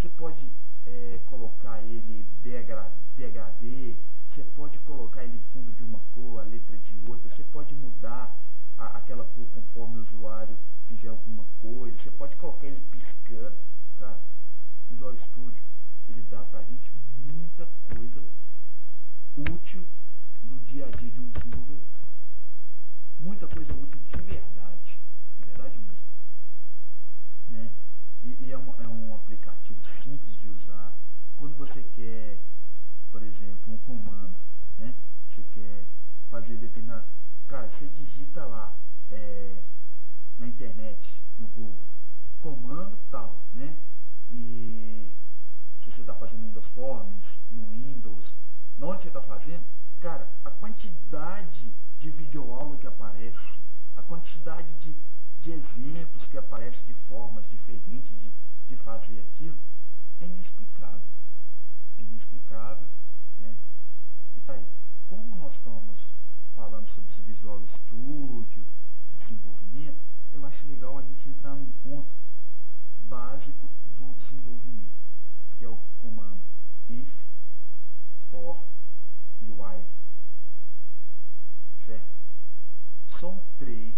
Você 0.00 0.08
pode 0.10 0.50
é, 0.86 1.20
colocar 1.28 1.80
ele 1.82 2.24
degradê, 2.42 3.96
você 4.30 4.44
pode 4.54 4.78
colocar 4.80 5.24
ele 5.24 5.40
fundo 5.52 5.72
de 5.72 5.82
uma 5.82 6.00
cor, 6.14 6.40
a 6.40 6.44
letra 6.44 6.76
de 6.76 7.10
outra, 7.10 7.34
você 7.34 7.42
pode 7.44 7.74
mudar 7.74 8.34
a, 8.78 8.98
aquela 8.98 9.24
cor 9.24 9.46
conforme 9.54 9.98
o 9.98 10.02
usuário 10.02 10.56
fizer 10.86 11.08
alguma 11.08 11.44
coisa, 11.60 11.96
você 12.02 12.10
pode 12.12 12.36
colocar 12.36 12.66
ele 12.66 12.80
piscando. 12.90 13.56
Cara, 13.98 14.20
Visual 14.90 15.16
Studio, 15.16 15.62
ele 16.08 16.22
dá 16.30 16.42
pra 16.44 16.62
gente 16.62 16.92
muita 17.32 17.66
coisa 17.92 18.22
útil 19.36 19.86
no 20.44 20.58
dia 20.60 20.86
a 20.86 20.90
dia 20.90 21.10
de 21.10 21.20
um 21.20 21.28
desenvolvedor. 21.28 21.78
Muita 23.20 23.46
coisa 23.48 23.72
útil 23.72 23.98
de 24.08 24.22
verdade, 24.22 24.48
de 24.54 24.57
verdade 25.58 25.78
mesmo. 25.78 26.04
Né? 27.50 27.70
E, 28.22 28.44
e 28.44 28.52
é, 28.52 28.58
um, 28.58 28.74
é 28.78 28.88
um 28.88 29.14
aplicativo 29.14 29.80
simples 30.02 30.38
de 30.40 30.48
usar. 30.48 30.92
Quando 31.36 31.56
você 31.56 31.82
quer, 31.96 32.38
por 33.10 33.22
exemplo, 33.22 33.74
um 33.74 33.78
comando, 33.78 34.34
né? 34.78 34.94
Você 35.34 35.42
quer 35.54 35.84
fazer 36.30 36.56
determinado. 36.56 37.04
Cara, 37.48 37.68
você 37.68 37.86
digita 37.88 38.44
lá 38.44 38.72
é, 39.10 39.60
na 40.38 40.46
internet, 40.46 40.98
no 41.38 41.48
Google, 41.48 41.76
comando 42.40 42.96
tal, 43.10 43.36
né? 43.54 43.76
E 44.30 45.10
se 45.82 45.90
você 45.90 46.02
está 46.02 46.14
fazendo 46.14 46.42
Windows 46.42 46.66
Forms, 46.74 47.24
no 47.50 47.70
Windows, 47.70 48.24
onde 48.80 49.02
você 49.02 49.08
está 49.08 49.22
fazendo, 49.22 49.64
cara, 50.00 50.28
a 50.44 50.50
quantidade 50.50 51.72
de 52.00 52.10
videoaula 52.10 52.76
que 52.76 52.86
aparece, 52.86 53.58
a 53.96 54.02
quantidade 54.02 54.68
de, 54.80 54.94
de 55.48 55.54
exemplos 55.54 56.22
que 56.30 56.36
aparecem 56.36 56.78
de 56.86 56.92
formas 57.08 57.42
diferentes 57.48 58.10
de, 58.20 58.30
de 58.68 58.76
fazer 58.82 59.18
aquilo, 59.20 59.56
é 60.20 60.26
inexplicável. 60.26 61.00
É 61.98 62.02
inexplicável, 62.02 62.86
né? 63.40 63.56
E 64.36 64.40
tá 64.40 64.52
aí. 64.52 64.64
Como 65.08 65.36
nós 65.36 65.54
estamos 65.54 65.96
falando 66.54 66.86
sobre 66.88 67.10
esse 67.12 67.22
Visual 67.22 67.62
Studio, 67.86 68.66
desenvolvimento, 69.20 69.96
eu 70.34 70.44
acho 70.44 70.66
legal 70.66 70.98
a 70.98 71.02
gente 71.02 71.28
entrar 71.30 71.54
num 71.54 71.72
ponto 71.82 72.10
básico 73.08 73.70
do 73.96 74.14
desenvolvimento, 74.20 74.92
que 75.58 75.64
é 75.64 75.68
o 75.68 75.78
comando 76.02 76.40
if, 76.90 77.08
for 78.30 78.60
e 79.40 79.50
while. 79.50 79.86
Certo? 81.86 82.04
São 83.18 83.40
três 83.58 83.94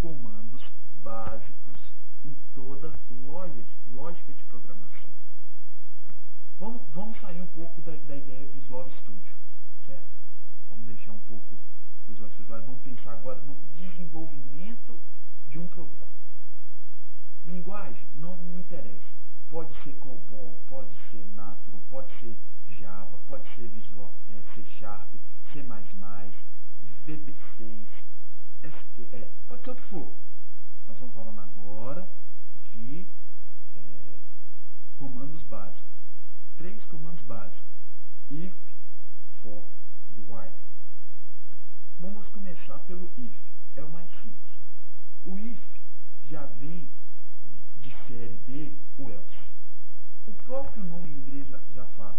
comandos 0.00 0.62
básicos 1.02 1.80
em 2.24 2.34
toda 2.54 2.92
lógica 4.06 4.32
de 4.32 4.44
programação. 4.44 5.10
Vamos, 6.60 6.80
vamos 6.94 7.20
sair 7.20 7.40
um 7.40 7.46
pouco 7.48 7.82
da, 7.82 7.90
da 8.06 8.14
ideia 8.14 8.46
Visual 8.54 8.88
Studio, 9.00 9.34
certo? 9.84 10.06
Vamos 10.70 10.86
deixar 10.86 11.10
um 11.10 11.18
pouco 11.26 11.56
Visual 12.06 12.30
Studio, 12.30 12.46
mas 12.50 12.64
vamos 12.64 12.80
pensar 12.82 13.14
agora 13.14 13.40
no 13.40 13.56
desenvolvimento 13.74 14.96
de 15.50 15.58
um 15.58 15.66
programa. 15.66 16.06
Linguagem 17.46 18.06
não 18.14 18.36
me 18.36 18.60
interessa. 18.60 19.10
Pode 19.50 19.74
ser 19.82 19.94
COBOL, 19.94 20.56
pode 20.68 20.94
ser 21.10 21.26
Natron, 21.34 21.80
pode 21.90 22.08
ser 22.20 22.36
Java, 22.78 23.18
pode 23.28 23.44
ser 23.56 23.66
Visual, 23.66 24.14
é, 24.30 24.54
C 24.54 24.62
Sharp, 24.78 25.08
C++, 25.52 25.64
VB6, 27.08 27.86
SQ, 28.62 29.08
é, 29.12 29.28
pode 29.48 29.64
ser 29.64 29.70
o 29.70 29.74
que 29.74 29.82
for. 29.82 30.12
Nós 30.86 30.96
estamos 30.96 31.12
falando 31.12 31.40
agora 31.40 32.08
de 32.72 33.04
comandos 34.98 35.42
básicos. 35.44 35.82
Três 36.58 36.82
comandos 36.86 37.24
básicos. 37.26 37.62
If, 38.30 38.54
for 39.42 39.62
e 40.16 40.20
while. 40.20 40.52
Vamos 42.00 42.26
começar 42.28 42.78
pelo 42.80 43.10
if. 43.16 43.34
É 43.76 43.82
o 43.82 43.90
mais 43.90 44.08
simples. 44.22 44.36
O 45.24 45.38
if 45.38 45.60
já 46.30 46.44
vem 46.60 46.88
de 47.80 47.90
série 48.08 48.40
dele, 48.46 48.78
o 48.98 49.10
else. 49.10 49.36
O 50.26 50.32
próprio 50.32 50.82
nome 50.84 51.08
em 51.08 51.18
inglês 51.18 51.48
já, 51.48 51.60
já 51.74 51.84
fala. 51.96 52.18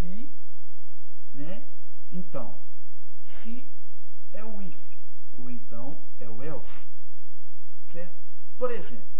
Se, 0.00 0.28
né? 1.34 1.62
Então, 2.10 2.54
se 3.42 3.64
é 4.32 4.44
o 4.44 4.60
if, 4.62 4.76
ou 5.38 5.50
então 5.50 5.96
é 6.20 6.28
o 6.28 6.42
else. 6.42 6.66
Certo? 7.92 8.14
Por 8.58 8.70
exemplo, 8.70 9.11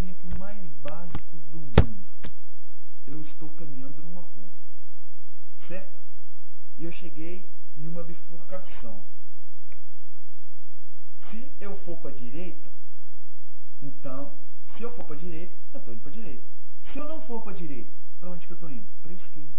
exemplo 0.00 0.38
mais 0.38 0.58
básico 0.82 1.36
do 1.52 1.58
mundo. 1.58 2.06
Eu 3.06 3.20
estou 3.22 3.50
caminhando 3.50 4.02
numa 4.02 4.22
rua. 4.22 4.48
Certo? 5.68 5.92
E 6.78 6.84
eu 6.84 6.92
cheguei 6.92 7.44
em 7.76 7.86
uma 7.86 8.02
bifurcação. 8.02 9.02
Se 11.30 11.50
eu 11.60 11.76
for 11.84 11.98
para 11.98 12.10
a 12.10 12.14
direita, 12.14 12.70
então, 13.82 14.32
se 14.76 14.82
eu 14.82 14.90
for 14.96 15.04
para 15.04 15.16
a 15.16 15.18
direita, 15.18 15.52
eu 15.74 15.78
estou 15.78 15.94
indo 15.94 16.02
para 16.02 16.10
a 16.10 16.14
direita. 16.14 16.42
Se 16.92 16.98
eu 16.98 17.04
não 17.04 17.20
for 17.26 17.42
para 17.42 17.52
a 17.52 17.56
direita, 17.56 17.90
para 18.18 18.30
onde 18.30 18.46
que 18.46 18.52
eu 18.52 18.56
estou 18.56 18.70
indo? 18.70 18.86
Para 19.02 19.12
a 19.12 19.14
esquerda. 19.14 19.50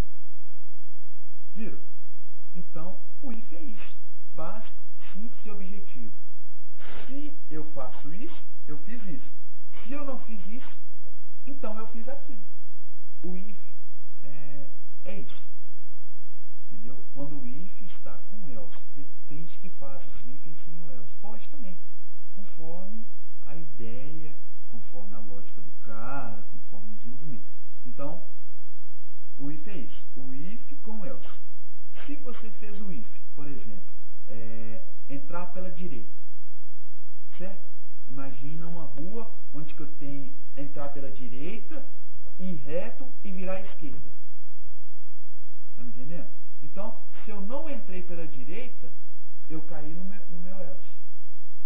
Viram? 1.56 1.80
Então, 2.56 2.98
o 3.22 3.32
if 3.32 3.54
é 3.54 3.62
isso. 3.62 3.96
Básico, 4.36 4.76
simples 5.14 5.46
e 5.46 5.52
objetivo. 5.52 6.14
Se 7.06 7.34
eu 7.50 7.64
faço 7.74 8.14
isso, 8.14 8.44
eu 8.68 8.78
fiz 8.80 9.02
isso. 9.06 9.42
Se 9.84 9.94
eu 9.94 10.06
não 10.06 10.20
fiz 10.20 10.40
isso, 10.48 10.76
então 11.46 11.78
eu 11.78 11.88
fiz 11.88 12.08
aquilo. 12.08 12.42
O 13.24 13.36
if 13.36 13.58
é, 14.24 14.68
é 15.06 15.20
isso. 15.20 15.44
Entendeu? 16.72 17.04
Quando 17.14 17.40
o 17.40 17.48
if 17.48 17.82
está 17.82 18.20
com 18.30 18.50
else. 18.50 18.78
Tem 19.28 19.46
que 19.62 19.70
faz 19.80 20.02
os 20.04 20.34
ifs 20.34 20.58
sem 20.66 20.74
o 20.82 20.92
else. 20.92 21.12
Pode 21.22 21.48
também. 21.50 21.78
Conforme 22.36 23.06
a 23.46 23.56
ideia, 23.56 24.36
conforme 24.70 25.16
a 25.16 25.20
lógica 25.20 25.62
do 25.62 25.72
cara, 25.86 26.44
conforme 26.52 26.94
o 26.94 26.98
desenvolvimento. 26.98 27.46
Então, 27.86 28.22
o 29.40 29.52
if 29.52 29.68
é 29.68 29.78
isso. 29.78 30.04
O 30.18 30.34
if 30.34 30.62
com 30.84 31.06
else. 31.06 31.30
Se 32.06 32.16
você 32.18 32.50
fez 32.60 32.80
o 32.82 32.92
if, 32.92 33.08
por 33.36 33.48
exemplo, 33.48 33.94
é, 34.28 34.82
entrar 35.10 35.48
pela 35.54 35.70
direita, 35.70 36.10
certo? 37.38 37.62
Imagina 38.12 38.68
uma 38.68 38.84
rua 38.84 39.32
onde 39.54 39.74
que 39.74 39.80
eu 39.80 39.88
tenho 39.98 40.34
entrar 40.58 40.90
pela 40.90 41.10
direita, 41.12 41.84
ir 42.38 42.56
reto 42.66 43.08
e 43.24 43.32
virar 43.32 43.54
à 43.54 43.62
esquerda. 43.62 44.10
Tá 45.78 45.84
me 45.84 45.90
entendendo? 45.90 46.28
Então, 46.62 46.98
se 47.24 47.32
eu 47.32 47.40
não 47.40 47.70
entrei 47.70 48.04
pela 48.04 48.28
direita, 48.28 48.90
eu 49.50 49.62
caí 49.62 49.94
no 49.94 50.04
meu, 50.04 50.22
no 50.30 50.40
meu 50.40 50.58
else. 50.58 50.92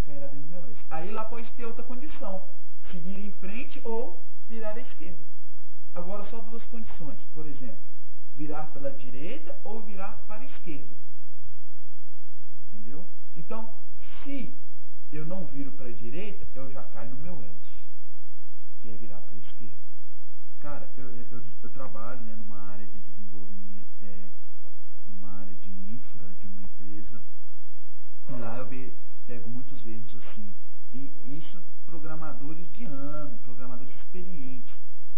Caí 0.05 0.19
lá 0.19 0.27
dentro 0.27 0.45
do 0.45 0.51
meu 0.51 0.60
else. 0.60 0.81
Aí 0.91 1.12
lá 1.12 1.25
pode 1.25 1.49
ter 1.53 1.65
outra 1.65 1.84
condição. 1.84 2.43
Seguir 2.91 3.17
em 3.17 3.31
frente 3.34 3.81
ou 3.84 4.21
virar 4.47 4.77
à 4.77 4.79
esquerda. 4.79 5.17
Agora 5.95 6.29
só 6.29 6.38
duas 6.39 6.63
condições. 6.65 7.17
Por 7.34 7.47
exemplo, 7.47 7.84
virar 8.38 8.67
pela 8.67 8.91
direita 8.91 9.58
ou 9.63 9.81
virar 9.81 10.23
para 10.27 10.43
a 10.43 10.45
esquerda. 10.45 10.93
Entendeu? 12.71 13.03
Então, 13.36 13.67
eu 15.15 15.25
não 15.25 15.45
viro 15.45 15.71
para 15.71 15.88
a 15.88 15.91
direita, 15.91 16.45
eu 16.56 16.69
já 16.71 16.84
caio 16.84 17.12
no 17.12 17.17
meu 17.17 17.41
else, 17.41 17.75
que 18.82 18.89
é 18.89 18.97
virar 18.97 19.19
para 19.19 19.34
a 19.34 19.38
esquerda. 19.38 19.75
Cara, 20.60 20.89
eu, 20.97 21.10
eu, 21.32 21.41
eu 21.63 21.69
trabalho 21.69 22.19
né, 22.21 22.36
numa 22.36 22.62
área 22.71 22.86
de 22.86 22.99
desenvolvimento, 22.99 23.88
é, 24.04 24.28
numa 25.08 25.39
área 25.39 25.54
de 25.54 25.69
infra 25.69 26.28
de 26.41 26.47
uma 26.47 26.62
empresa, 26.62 27.21
e 28.28 28.32
lá 28.34 28.58
eu 28.58 28.67
ve, 28.67 28.93
pego 29.25 29.49
muitos 29.49 29.86
erros 29.88 30.15
assim. 30.15 30.54
E 30.93 31.38
isso 31.38 31.62
programadores 31.86 32.69
de 32.73 32.84
ano, 32.86 33.38
programadores 33.45 33.95
experientes. 33.95 34.73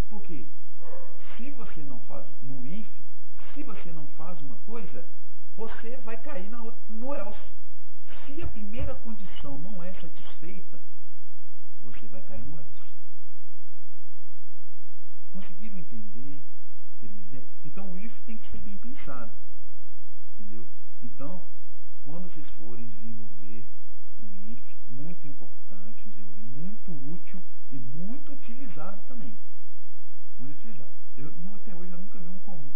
Por 0.10 0.22
quê? 0.22 0.46
Se 1.36 1.50
você 1.52 1.82
não 1.82 2.00
faz 2.02 2.28
no 2.44 2.66
if, 2.68 2.88
se 3.54 3.64
você 3.64 3.92
não 3.92 4.06
faz 4.16 4.40
uma 4.42 4.58
coisa, 4.66 5.06
você 5.56 5.98
vai 5.98 6.18
cair 6.18 6.50
na 6.50 6.62
outra, 6.62 6.80
no 6.90 7.16
else. 7.16 7.58
Se 8.28 8.42
a 8.44 8.48
primeira 8.48 8.94
condição 8.94 9.58
não 9.58 9.82
é 9.82 9.92
satisfeita, 9.94 10.80
você 11.82 12.06
vai 12.08 12.22
cair 12.24 12.44
no 12.44 12.60
else. 12.60 12.68
Conseguiram 15.34 15.78
entender? 15.80 16.40
Ideia? 17.02 17.44
Então 17.66 17.92
o 17.92 17.98
if 17.98 18.14
tem 18.26 18.38
que 18.38 18.52
ser 18.52 18.58
bem 18.60 18.78
pensado. 18.78 19.32
Entendeu? 20.38 20.68
Então, 21.02 21.42
quando 22.06 22.32
vocês 22.32 22.48
forem 22.60 22.88
desenvolver 22.90 23.66
um 24.22 24.52
if, 24.52 24.64
muito 24.90 25.28
importante, 25.28 26.04
um 26.06 26.10
desenvolvimento 26.12 26.48
muito 26.58 27.14
útil 27.14 27.42
e 27.72 27.78
muito 27.78 28.32
utilizado 28.32 29.00
também. 29.08 29.36
Muito 30.40 30.58
utilizado. 30.60 30.92
Eu, 31.18 31.32
até 31.56 31.74
hoje 31.74 31.92
eu 31.92 31.98
nunca 31.98 32.20
vi 32.20 32.28
um, 32.28 32.52
um, 32.52 32.72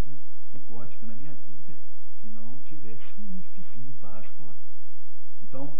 um 0.56 0.60
código 0.68 1.06
na 1.06 1.14
minha 1.14 1.34
vida 1.34 1.80
que 2.22 2.28
não 2.30 2.58
tivesse 2.66 3.06
um 3.20 3.40
ifzinho 3.40 3.94
básico 4.02 4.44
lá. 4.46 4.56
Então, 5.44 5.78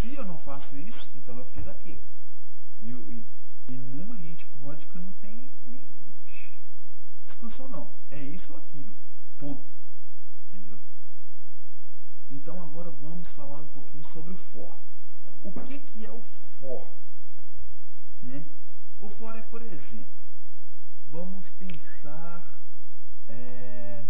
se 0.00 0.14
eu 0.14 0.24
não 0.24 0.38
faço 0.64 0.76
isso, 0.76 1.08
então 1.16 1.36
eu 1.36 1.44
fiz 1.46 1.66
aquilo. 1.68 2.00
E, 2.82 2.90
e, 2.90 3.24
e 3.68 3.72
numa 3.72 4.14
rede 4.14 4.46
código 4.62 4.98
não 4.98 5.12
tem 5.20 5.50
discussão 7.28 7.68
não. 7.68 7.90
É 8.10 8.22
isso 8.22 8.52
ou 8.52 8.58
aquilo. 8.58 8.94
Ponto. 9.38 9.64
Entendeu? 10.48 10.78
Então 12.30 12.62
agora 12.62 12.90
vamos 12.90 13.28
falar 13.28 13.56
um 13.56 13.68
pouquinho 13.68 14.04
sobre 14.12 14.32
o 14.32 14.36
for. 14.52 14.74
O 15.42 15.52
que, 15.52 15.78
que 15.78 16.06
é 16.06 16.10
o 16.10 16.22
for? 16.60 16.86
Né? 18.22 18.44
O 19.00 19.08
for 19.10 19.36
é, 19.36 19.42
por 19.42 19.60
exemplo, 19.60 20.06
vamos 21.10 21.44
pensar, 21.58 22.46
é, 23.28 24.04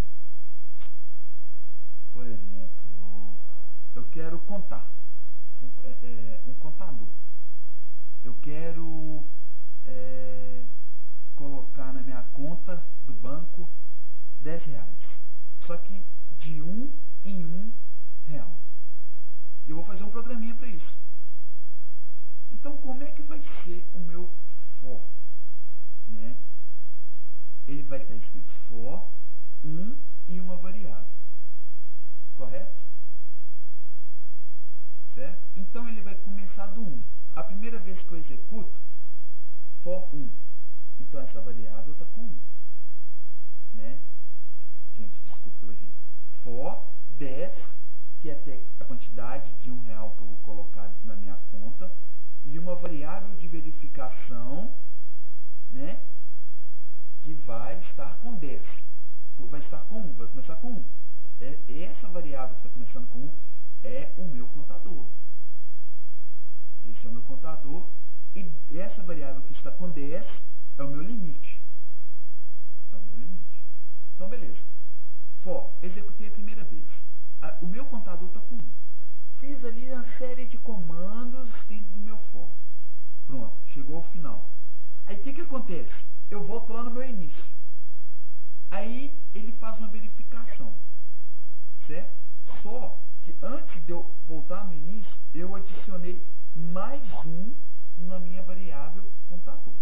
por 2.13 2.25
exemplo, 2.25 3.35
eu 3.95 4.03
quero 4.13 4.39
contar, 4.39 4.87
um, 5.65 5.69
é, 5.83 5.89
é, 6.03 6.41
um 6.47 6.53
contador. 6.55 7.07
Eu 8.23 8.35
quero 8.41 9.23
é, 9.85 10.63
colocar 11.35 11.93
na 11.93 12.01
minha 12.01 12.23
conta 12.33 12.83
do 13.05 13.13
banco 13.13 13.67
10 14.41 14.63
reais. 14.65 14.95
Só 15.65 15.77
que 15.77 16.03
de 16.39 16.61
um 16.61 16.91
em 17.23 17.45
um 17.45 17.71
real. 18.27 18.51
E 19.67 19.71
eu 19.71 19.77
vou 19.77 19.85
fazer 19.85 20.03
um 20.03 20.11
programinha 20.11 20.55
para 20.55 20.67
isso. 20.67 20.93
Então, 22.51 22.77
como 22.77 23.03
é 23.03 23.11
que 23.11 23.21
vai 23.23 23.41
ser 23.63 23.85
o 23.93 23.99
meu 23.99 24.29
for? 24.81 25.01
Né? 26.07 26.35
Ele 27.67 27.83
vai 27.83 28.01
estar 28.01 28.15
escrito 28.15 28.51
for, 28.69 29.07
1 29.63 29.67
um 29.67 29.97
e 30.27 30.39
uma 30.39 30.57
variável. 30.57 31.05
Correto? 32.37 32.75
Certo? 35.15 35.64
Então, 35.75 35.89
ele 35.89 35.99
vai 36.03 36.15
começar 36.15 36.67
do 36.67 36.79
1. 36.79 36.85
Um. 36.85 37.01
A 37.35 37.43
primeira 37.43 37.77
vez 37.79 37.99
que 37.99 38.13
eu 38.13 38.17
executo, 38.17 38.71
for 39.83 40.07
1. 40.13 40.17
Um. 40.19 40.29
Então, 41.01 41.19
essa 41.19 41.41
variável 41.41 41.91
está 41.91 42.05
com 42.15 42.21
1. 42.21 42.23
Um. 42.23 42.39
Né? 43.73 43.99
Gente, 44.97 45.11
desculpa, 45.27 45.65
eu 45.65 45.73
errei. 45.73 45.89
For 46.45 46.81
10, 47.19 47.53
que 48.21 48.29
é 48.29 48.61
a 48.79 48.85
quantidade 48.85 49.51
de 49.61 49.69
um 49.69 49.83
real 49.83 50.11
que 50.11 50.23
eu 50.23 50.27
vou 50.27 50.37
colocar 50.45 50.89
na 51.03 51.13
minha 51.17 51.37
conta 51.51 51.91
e 52.45 52.57
uma 52.57 52.75
variável 52.75 53.35
de 53.35 53.45
verificação, 53.49 54.71
né, 55.73 55.99
que 57.21 57.33
vai 57.33 57.77
estar 57.81 58.17
com 58.21 58.33
10. 58.35 58.61
Vai 59.51 59.59
estar 59.59 59.79
com 59.89 59.97
1, 59.97 60.13
vai 60.13 60.27
começar 60.27 60.55
com 60.55 60.69
1. 60.69 60.85
É, 61.41 61.57
essa 61.91 62.07
variável 62.07 62.55
que 62.61 62.65
está 62.65 62.69
começando 62.69 63.09
com 63.09 63.19
1 63.19 63.31
é 63.83 64.13
o 64.17 64.23
meu 64.23 64.47
contador. 64.47 65.05
Esse 66.89 67.07
é 67.07 67.09
o 67.09 67.13
meu 67.13 67.21
contador. 67.23 67.87
E 68.35 68.77
essa 68.77 69.01
variável 69.03 69.41
que 69.43 69.53
está 69.53 69.71
com 69.71 69.89
10 69.89 70.25
é 70.77 70.83
o 70.83 70.87
meu 70.89 71.01
limite. 71.01 71.59
É 72.91 72.95
o 72.95 73.01
meu 73.01 73.19
limite. 73.19 73.63
Então, 74.15 74.27
beleza. 74.27 74.59
For, 75.43 75.69
executei 75.81 76.27
a 76.27 76.31
primeira 76.31 76.63
vez. 76.65 76.83
o 77.61 77.65
meu 77.65 77.85
contador 77.85 78.27
está 78.27 78.39
com 78.41 78.55
1. 78.55 78.59
Fiz 79.39 79.63
ali 79.63 79.91
uma 79.91 80.05
série 80.17 80.47
de 80.47 80.57
comandos 80.57 81.49
dentro 81.67 81.93
do 81.93 81.99
meu 81.99 82.17
for. 82.31 82.47
Pronto, 83.27 83.55
chegou 83.73 83.97
ao 83.97 84.03
final. 84.11 84.49
Aí 85.07 85.15
o 85.17 85.23
que, 85.23 85.33
que 85.33 85.41
acontece? 85.41 85.93
Eu 86.29 86.43
volto 86.45 86.73
lá 86.73 86.83
no 86.83 86.91
meu 86.91 87.07
início. 87.07 87.43
Aí 88.71 89.13
ele 89.33 89.51
faz 89.53 89.77
uma 89.77 89.87
verificação. 89.87 90.73
Certo? 91.87 92.11
Só 92.63 92.97
que 93.23 93.35
antes 93.41 93.85
de 93.85 93.91
eu 93.91 94.09
voltar 94.27 94.65
no 94.65 94.73
início, 94.73 95.13
eu 95.33 95.55
adicionei 95.55 96.21
mais 96.55 97.03
um 97.25 97.53
na 97.97 98.19
minha 98.19 98.41
variável 98.43 99.03
contador. 99.29 99.73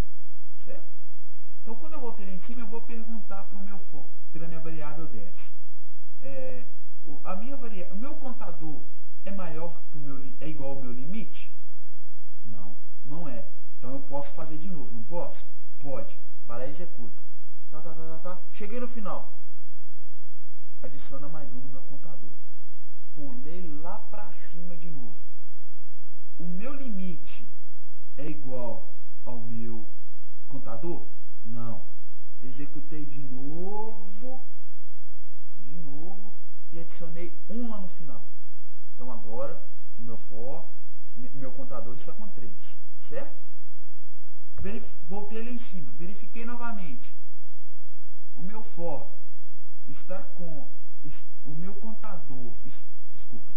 Certo? 0.65 0.85
Então 1.61 1.75
quando 1.75 1.93
eu 1.93 1.99
voltei 1.99 2.27
em 2.29 2.41
cima, 2.41 2.61
eu 2.61 2.67
vou 2.67 2.81
perguntar 2.81 3.43
para 3.43 3.57
o 3.57 3.63
meu 3.63 3.77
for, 3.91 4.05
pela 4.31 4.47
minha 4.47 4.59
variável 4.59 5.05
10. 5.07 5.33
É, 6.23 6.65
a 7.23 7.35
minha 7.35 7.55
varia, 7.57 7.87
o 7.91 7.97
meu 7.97 8.15
contador 8.15 8.81
é 9.25 9.31
maior 9.31 9.79
que 9.91 9.97
o 9.97 10.01
meu 10.01 10.33
é 10.41 10.49
igual 10.49 10.71
ao 10.71 10.81
meu 10.81 10.91
limite? 10.91 11.49
Não, 12.45 12.75
não 13.05 13.27
é. 13.27 13.45
Então 13.77 13.93
eu 13.93 13.99
posso 14.01 14.29
fazer 14.31 14.57
de 14.57 14.67
novo, 14.67 14.89
não 14.93 15.03
posso? 15.03 15.37
Pode. 15.79 16.17
Vai 16.47 16.59
lá 16.59 16.67
e 16.67 16.71
executa. 16.71 17.15
Tá, 17.71 17.81
tá, 17.81 17.93
tá, 17.93 18.19
tá, 18.23 18.35
tá. 18.35 18.41
Cheguei 18.53 18.79
no 18.79 18.87
final. 18.87 19.31
Adiciona 20.81 21.27
mais 21.27 21.49
um 21.51 21.59
no 21.59 21.69
meu 21.69 21.81
contador. 21.83 22.29
Pulei 23.15 23.67
lá 23.81 23.99
para 24.09 24.29
cima 24.51 24.75
de 24.77 24.89
novo. 24.89 25.15
O 26.39 26.43
meu 26.43 26.73
limite 26.75 27.47
é 28.17 28.25
igual 28.25 28.89
ao 29.25 29.39
meu 29.39 29.85
contador? 30.47 31.05
Não. 31.45 31.81
Executei 32.41 33.05
de 33.05 33.21
novo, 33.21 34.41
de 35.65 35.75
novo, 35.75 36.33
e 36.71 36.79
adicionei 36.79 37.31
um 37.49 37.69
lá 37.69 37.79
no 37.79 37.87
final. 37.89 38.23
Então 38.93 39.11
agora 39.11 39.61
o 39.99 40.01
meu 40.01 40.17
for, 40.29 40.65
meu 41.43 41.51
contador 41.51 41.95
está 41.97 42.13
com 42.13 42.27
3, 42.29 42.51
certo? 43.09 43.35
Verif 44.61 44.85
voltei 45.09 45.43
lá 45.43 45.51
em 45.51 45.59
cima, 45.69 45.91
verifiquei 45.99 46.45
novamente. 46.45 47.11
O 48.37 48.41
meu 48.41 48.63
for 48.75 49.07
está 49.89 50.23
com 50.37 50.67
o 51.45 51.49
meu 51.49 51.73
contador, 51.75 52.53
desculpa, 53.15 53.51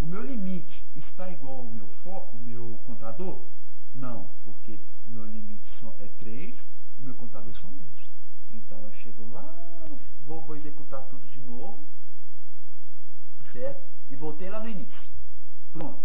o 0.00 0.06
meu 0.06 0.22
limite 0.22 0.77
está 1.18 1.32
igual 1.32 1.56
ao 1.56 1.64
meu 1.64 1.88
for, 2.04 2.28
o 2.32 2.38
meu 2.38 2.78
contador? 2.86 3.42
Não, 3.92 4.28
porque 4.44 4.78
o 5.08 5.10
meu 5.10 5.26
limite 5.26 5.68
é 5.98 6.06
3, 6.20 6.56
o 7.00 7.02
meu 7.02 7.14
contador 7.16 7.52
são 7.60 7.68
10. 7.72 7.90
Então 8.52 8.78
eu 8.84 8.92
chego 9.02 9.28
lá, 9.32 9.52
vou, 10.24 10.40
vou 10.42 10.56
executar 10.56 11.02
tudo 11.10 11.26
de 11.26 11.40
novo, 11.40 11.80
certo? 13.52 13.82
E 14.08 14.14
voltei 14.14 14.48
lá 14.48 14.60
no 14.60 14.68
início. 14.68 15.00
Pronto. 15.72 15.98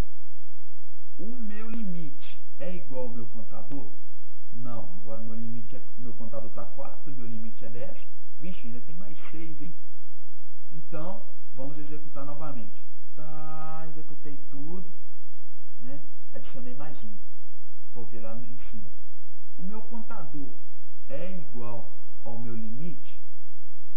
O 1.20 1.28
meu 1.28 1.70
limite 1.70 2.40
é 2.60 2.76
igual 2.78 3.04
ao 3.04 3.10
meu 3.10 3.28
contador? 3.28 3.92
Não. 4.52 4.90
Agora 5.04 5.22
meu 5.22 5.36
limite 5.36 5.76
é, 5.76 5.82
meu 6.00 6.14
contador 6.14 6.50
está 6.50 6.66
4, 6.66 7.12
meu 7.12 7.28
limite 7.28 7.64
é 7.64 7.70
10. 7.70 7.98
Vixe, 8.42 8.66
ainda 8.66 8.82
tem 8.82 8.96
mais 8.96 9.16
6, 9.30 9.62
hein? 9.62 9.76
Então, 10.74 11.22
vamos 11.56 11.78
executar 11.78 12.26
novamente. 12.26 12.82
Tá, 13.16 13.86
executei 13.90 14.38
tudo, 14.50 14.92
né? 15.82 16.02
Adicionei 16.34 16.74
mais 16.74 16.98
um. 17.04 17.16
Voltei 17.94 18.20
lá 18.20 18.36
em 18.36 18.58
cima. 18.72 18.90
O 19.58 19.64
meu 19.64 19.82
contador 19.84 20.50
é 21.10 21.38
igual 21.38 21.92
ao 22.26 22.38
meu 22.40 22.56
limite? 22.56 23.20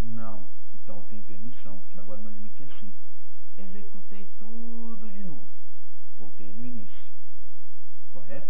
Não. 0.02 0.44
Então 0.74 0.96
eu 0.96 1.02
tenho 1.04 1.22
permissão, 1.22 1.78
porque 1.78 1.98
agora 2.00 2.20
meu 2.20 2.32
limite 2.32 2.62
é 2.62 2.66
5. 2.80 2.92
Executei 3.58 4.28
tudo 4.38 5.10
de 5.10 5.24
novo. 5.24 5.48
Voltei 6.18 6.52
no 6.52 6.66
início. 6.66 7.12
Correto? 8.12 8.48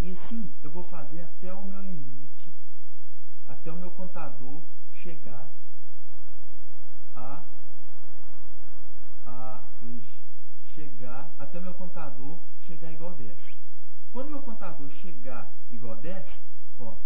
E 0.00 0.10
assim 0.12 0.50
eu 0.62 0.70
vou 0.70 0.84
fazer 0.84 1.22
até 1.22 1.52
o 1.52 1.62
meu 1.62 1.80
limite, 1.80 2.52
até 3.48 3.70
o 3.70 3.76
meu 3.76 3.90
contador 3.92 4.60
chegar 5.02 5.50
a, 7.14 7.42
a 9.26 9.60
chegar, 10.74 11.30
até 11.38 11.60
meu 11.60 11.74
contador 11.74 12.38
chegar 12.66 12.92
igual 12.92 13.12
a 13.12 13.14
10. 13.14 13.36
Quando 14.12 14.30
meu 14.30 14.42
contador 14.42 14.90
chegar 15.02 15.52
igual 15.70 15.94
a 15.94 15.96
10, 15.96 16.26
pronto, 16.76 17.00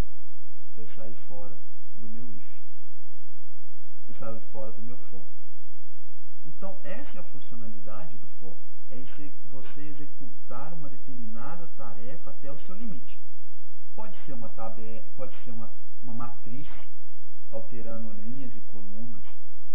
eu 0.76 0.88
saí 0.94 1.14
fora 1.28 1.57
do 2.00 2.09
meu 2.09 2.24
if. 2.35 2.48
Eu 4.09 4.40
fora 4.52 4.72
do 4.72 4.83
meu 4.83 4.96
for. 5.11 5.22
Então, 6.46 6.76
essa 6.85 7.18
é 7.18 7.20
a 7.20 7.24
funcionalidade 7.24 8.16
do 8.16 8.26
for. 8.40 8.57
É 8.90 8.96
você 9.50 9.81
executar 9.81 10.72
uma 10.72 10.88
determinada 10.88 11.68
tarefa 11.76 12.31
até 12.31 12.50
o 12.50 12.59
seu 12.61 12.74
limite. 12.74 13.18
Pode 13.94 14.16
ser 14.24 14.33
uma 14.33 14.48
tabela, 14.50 15.04
pode 15.16 15.35
ser 15.44 15.50
uma, 15.50 15.70
uma 16.02 16.14
matriz 16.14 16.66
alterando 17.50 18.12
linhas 18.12 18.54
e 18.57 18.61
colunas. 18.72 19.24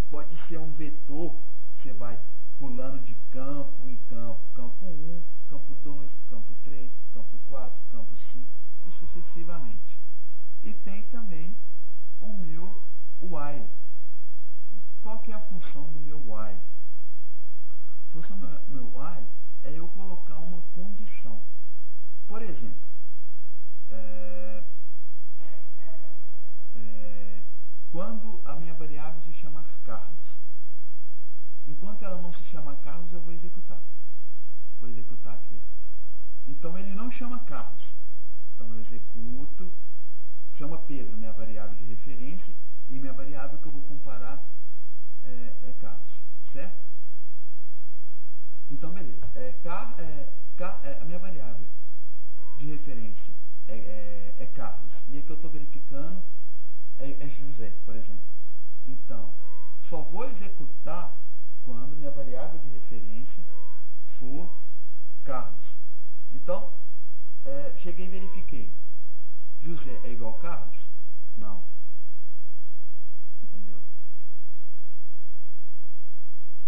Pode 0.09 0.35
ser 0.47 0.57
um 0.57 0.71
vetor, 0.73 1.35
você 1.83 1.91
vai 1.91 2.17
pulando 2.57 3.03
de 3.03 3.13
campo 3.29 3.89
em 3.89 3.97
campo, 4.09 4.39
campo 4.55 4.85
1, 4.85 5.21
campo 5.49 5.75
2, 5.83 6.09
campo 6.29 6.53
3, 6.63 6.89
campo 7.13 7.37
4, 7.49 7.77
campo 7.91 8.15
5 8.31 8.45
e 8.87 8.91
sucessivamente. 8.91 9.97
E 10.63 10.71
tem 10.71 11.01
também 11.11 11.53
o 12.21 12.27
meu 12.27 12.81
while. 13.21 13.67
Qual 15.01 15.19
que 15.19 15.33
é 15.33 15.35
a 15.35 15.39
função 15.39 15.83
do 15.91 15.99
meu 15.99 16.19
while? 16.19 16.57
A 18.07 18.11
função 18.13 18.37
do 18.37 18.47
meu 18.69 18.85
while 18.97 19.27
é 19.65 19.77
eu 19.77 19.89
colocar 19.89 20.37
uma 20.37 20.61
condição. 20.73 21.37
Por 22.29 22.41
exemplo, 22.41 22.87
é, 23.91 24.63
é, 26.77 27.41
quando 27.91 28.39
a 28.45 28.55
minha 28.55 28.73
variável 28.73 29.21
se 29.23 29.33
chamar 29.33 29.65
Carlos, 29.83 30.23
enquanto 31.67 32.03
ela 32.03 32.21
não 32.21 32.33
se 32.33 32.42
chama 32.53 32.75
Carlos, 32.83 33.11
eu 33.11 33.19
vou 33.21 33.33
executar. 33.33 33.81
Vou 34.79 34.87
executar 34.87 35.33
aquilo. 35.33 35.61
Então 36.47 36.77
ele 36.77 36.93
não 36.93 37.11
chama 37.11 37.39
Carlos. 37.45 37.81
Então 38.53 38.67
eu 38.75 38.81
executo, 38.81 39.71
chama 40.55 40.77
Pedro, 40.77 41.17
minha 41.17 41.33
variável 41.33 41.75
de 41.75 41.83
referência, 41.85 42.53
e 42.89 42.93
minha 42.93 43.11
variável 43.11 43.57
que 43.57 43.65
eu 43.65 43.71
vou 43.71 43.81
comparar 43.81 44.39
é, 45.25 45.53
é. 45.63 45.73
Certo? 46.51 46.75
Então, 48.69 48.91
beleza. 48.91 49.27
É, 49.33 49.55
car, 49.63 49.95
é, 49.99 50.29
car, 50.55 50.79
é, 50.83 50.99
a 51.01 51.05
minha 51.05 51.17
variável 51.17 51.65
de 52.59 52.67
referência 52.67 53.33
é, 53.67 53.73
é, 53.73 54.35
é. 54.39 54.79
E 55.09 55.17
a 55.17 55.21
que 55.23 55.29
eu 55.29 55.35
estou 55.35 55.49
verificando 55.49 56.21
é, 56.99 57.09
é 57.19 57.29
José, 57.29 57.73
por 57.83 57.95
exemplo. 57.95 58.21
Então, 58.87 59.33
só 59.89 60.01
vou 60.01 60.29
executar 60.29 61.17
quando 61.65 61.95
minha 61.95 62.11
variável 62.11 62.59
de 62.59 62.69
referência 62.69 63.43
for 64.19 64.49
Carlos. 65.23 65.53
Então, 66.33 66.69
é, 67.45 67.73
cheguei 67.81 68.05
e 68.05 68.09
verifiquei. 68.09 68.71
José 69.61 69.99
é 70.03 70.11
igual 70.11 70.33
Carlos? 70.35 70.75
Não. 71.37 71.61
Entendeu? 73.43 73.79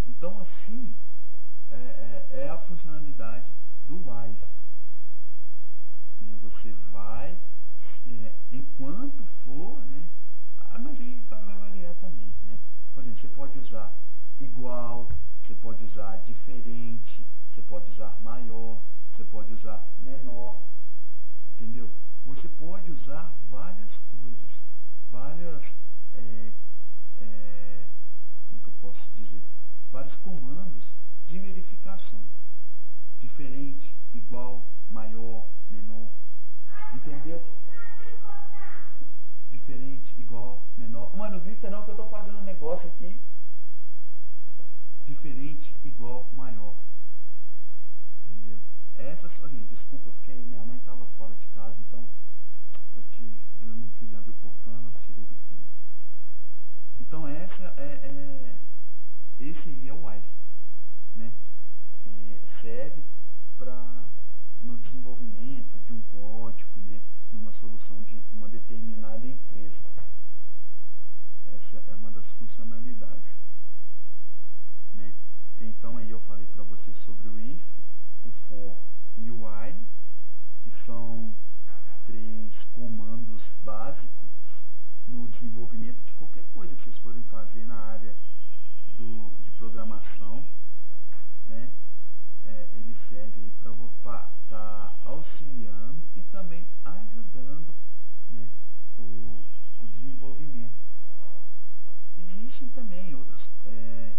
Então, 0.08 0.42
assim, 0.42 0.96
é, 1.72 1.76
é, 1.76 2.46
é 2.46 2.50
a 2.50 2.58
funcionalidade 2.60 3.46
do 3.88 3.96
while. 3.98 4.36
Você 6.42 6.72
vai, 6.92 7.38
é, 8.08 8.32
enquanto 8.52 9.26
for, 9.44 9.78
né? 9.88 10.08
Mas 10.80 11.00
aí 11.00 11.24
vai 11.30 11.58
variar 11.58 11.94
também, 11.96 12.34
né? 12.46 12.58
Por 12.94 13.04
exemplo, 13.04 13.22
você 13.22 13.28
pode 13.30 13.60
usar 13.60 13.94
igual, 14.40 15.10
você 15.46 15.54
pode 15.56 15.84
usar 15.86 16.18
diferente, 16.26 17.26
você 17.54 17.62
pode 17.62 17.90
usar 17.92 18.18
maior, 18.22 18.78
você 19.16 19.24
pode 19.24 19.54
usar 19.54 19.88
menor, 20.00 20.62
entendeu? 21.54 21.90
Você 22.26 22.48
pode 22.48 22.92
usar 22.92 23.34
várias 23.50 23.90
coisas, 24.20 24.50
várias, 25.12 25.62
é, 26.16 26.52
é, 27.22 27.86
como 28.50 28.62
que 28.62 28.68
eu 28.70 28.74
posso 28.82 29.10
dizer, 29.16 29.42
vários 29.92 30.16
comandos 30.18 30.84
de 31.28 31.40
verificação. 31.40 32.20
Diferente, 33.22 33.94
igual, 34.14 34.64
maior, 34.90 35.46
menor, 35.70 36.10
entendeu? 36.94 37.42
Diferente, 39.52 40.14
igual, 40.18 40.62
menor. 40.78 41.16
Mano, 41.16 41.40
grita 41.40 41.70
não 41.70 41.84
que 41.84 41.92
eu 41.92 41.96
tô 41.96 42.08
fazendo 42.08 42.40
um 42.40 42.44
negócio 42.44 42.88
aqui. 42.88 43.20
Diferente, 45.06 45.74
igual, 45.84 46.28
maior. 46.36 46.76
Entendeu? 48.28 48.60
Essa, 48.98 49.30
gente, 49.50 49.76
desculpa, 49.76 50.10
porque 50.12 50.34
minha 50.34 50.64
mãe 50.64 50.78
estava 50.78 51.06
fora 51.18 51.34
de 51.36 51.48
casa, 51.56 51.76
então 51.88 52.04
eu, 52.96 53.04
tive, 53.12 53.38
eu 53.62 53.76
não 53.76 53.88
quis 54.00 54.14
abrir 54.14 54.32
o 54.32 54.36
portão, 54.36 54.74
ela 54.74 54.92
chegou 55.06 55.26
gritando. 55.26 55.64
Então 57.00 57.28
essa 57.28 57.74
é, 57.78 58.02
é 58.04 58.56
esse 59.40 59.70
aí 59.70 59.88
é 59.90 59.94
o 59.94 60.06
while, 60.08 60.24
né? 61.16 61.32
É, 62.08 62.40
serve 62.62 63.04
para 63.58 64.06
no 64.62 64.78
desenvolvimento 64.78 65.78
de 65.86 65.94
um 65.94 66.02
código, 66.12 66.80
né? 66.88 67.02
Numa 67.32 67.52
solução 67.60 68.02
de 68.04 68.20
uma 68.34 68.48
determinada 68.48 69.28
empresa. 69.28 69.76
Essa 71.54 71.84
é 71.92 71.96
uma 71.96 72.12
das 72.12 72.26
funcionalidades, 72.40 73.22
né? 74.94 75.14
Então 75.60 75.98
aí 75.98 76.10
eu 76.10 76.15
falei 76.28 76.46
para 76.48 76.64
você 76.64 76.94
sobre 77.06 77.30
o 77.30 77.40
if, 77.40 77.64
o 78.26 78.32
for 78.48 78.78
e 79.18 79.30
o 79.32 79.46
while, 79.46 79.78
que 80.64 80.72
são 80.86 81.34
três 82.08 82.54
comandos 82.74 83.42
básicos 83.64 84.30
no 85.08 85.28
desenvolvimento 85.30 85.98
de 86.06 86.14
qualquer 86.14 86.44
coisa 86.54 86.76
que 86.76 86.84
vocês 86.84 86.98
forem 87.00 87.22
fazer 87.24 87.66
na 87.66 87.76
área 87.76 88.14
do, 88.98 89.32
de 89.44 89.52
programação, 89.52 90.44
né? 91.48 91.70
É, 92.48 92.68
ele 92.76 92.96
serve 93.10 93.52
para 93.62 94.30
estar 94.44 94.50
tá 94.50 94.96
auxiliando 95.06 96.02
e 96.16 96.22
também 96.32 96.66
ajudando 96.84 97.74
né, 98.32 98.50
o, 99.00 99.44
o 99.82 99.88
desenvolvimento. 99.88 100.74
Existem 102.18 102.68
também 102.70 103.14
outras, 103.16 103.42
é, 103.66 104.12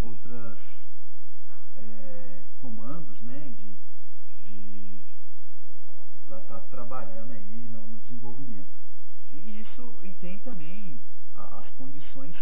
outras 0.00 0.58
é, 1.76 2.42
comandos 2.60 3.20
né, 3.20 3.52
de, 3.56 3.74
de 4.44 4.98
para 6.28 6.38
estar 6.38 6.60
tá 6.60 6.66
trabalhando 6.70 7.32
aí 7.32 7.68
no, 7.72 7.86
no, 7.86 7.98
desenvolvimento. 7.98 8.66
E 9.32 9.60
isso 9.60 9.94
e 10.02 10.10
tem 10.20 10.38
também 10.40 11.00
a, 11.36 11.60
as 11.60 11.68
condições 11.76 12.34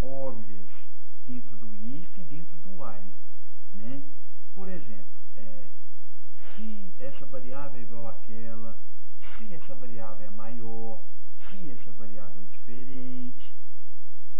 óbvias 0.00 0.68
dentro 1.26 1.56
do 1.56 1.74
if 1.74 2.18
e 2.18 2.24
dentro 2.24 2.56
do 2.58 2.70
while. 2.70 3.12
Né? 3.74 4.02
Por 4.54 4.65
exemplo, 4.76 5.04
é, 5.36 5.64
se 6.54 6.92
essa 7.00 7.24
variável 7.26 7.80
é 7.80 7.82
igual 7.82 8.08
àquela, 8.08 8.76
se 9.36 9.54
essa 9.54 9.74
variável 9.74 10.26
é 10.26 10.30
maior, 10.30 11.00
se 11.50 11.70
essa 11.70 11.90
variável 11.92 12.40
é 12.42 12.56
diferente, 12.56 13.52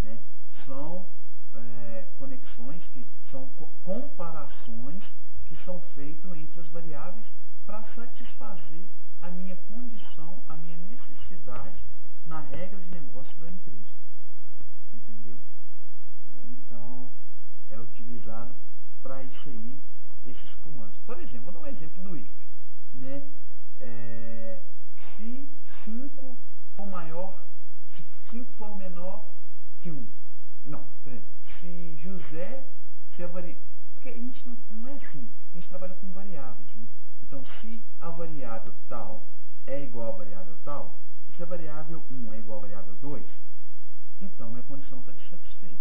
né? 0.03 0.19
são 0.65 1.07
é, 1.55 2.07
conexões 2.19 2.83
que 2.93 3.05
são 3.31 3.49
comparações 3.85 5.03
que 5.47 5.57
são 5.65 5.81
feitas 5.95 6.33
entre 6.33 6.61
as 6.61 6.67
variáveis 6.69 7.25
para 7.67 7.83
satisfazer 7.95 8.85
a 9.23 9.31
minha 9.31 9.57
condição, 9.69 10.43
a 10.49 10.57
minha 10.57 10.77
necessidade 10.77 11.79
na 12.27 12.41
regra 12.41 12.79
de 12.81 12.91
negócio 12.91 13.37
da 13.39 13.49
empresa. 13.49 13.95
Entendeu? 14.93 15.37
Então, 16.45 17.09
é 17.71 17.79
utilizado 17.79 18.55
para 19.03 19.23
isso 19.23 19.49
aí, 19.49 19.79
esses 20.31 20.55
comandos. 20.63 20.97
Por 21.07 21.19
exemplo, 21.19 21.53
vou 21.53 21.53
dar 21.53 21.61
um 21.61 21.67
exemplo 21.67 22.03
do 22.03 22.17
if. 22.17 22.29
Né? 22.95 23.23
É, 23.81 24.61
se 25.17 25.49
5 25.85 26.37
for 26.77 26.87
maior, 26.87 27.39
se 27.97 28.05
5 28.31 28.53
for 28.59 28.77
menor 28.77 29.25
que 29.83 29.91
1. 29.91 29.95
Um. 29.95 30.07
Não, 30.67 30.85
exemplo, 31.05 31.23
se 31.61 31.97
José 32.03 32.65
se 33.15 33.23
a 33.23 33.27
vari... 33.29 33.57
Porque 33.95 34.11
a 34.11 34.13
gente 34.13 34.47
não, 34.47 34.57
não 34.71 34.89
é 34.89 34.93
assim, 34.93 35.29
a 35.53 35.55
gente 35.55 35.69
trabalha 35.69 35.95
com 35.95 36.09
variáveis. 36.11 36.69
Né? 36.77 36.87
Então, 37.23 37.45
se 37.61 37.81
a 38.01 38.11
variável 38.11 38.75
tal 38.89 39.23
é 39.67 39.83
igual 39.83 40.15
à 40.15 40.17
variável 40.17 40.57
tal, 40.65 40.95
se 41.37 41.43
a 41.43 41.47
variável 41.47 42.03
1 42.11 42.33
é 42.35 42.39
igual 42.39 42.59
à 42.59 42.63
variável 42.63 42.95
2, 43.01 43.25
Então 44.21 44.51
minha 44.51 44.63
condição 44.65 45.01
está 45.01 45.13
satisfeita. 45.31 45.77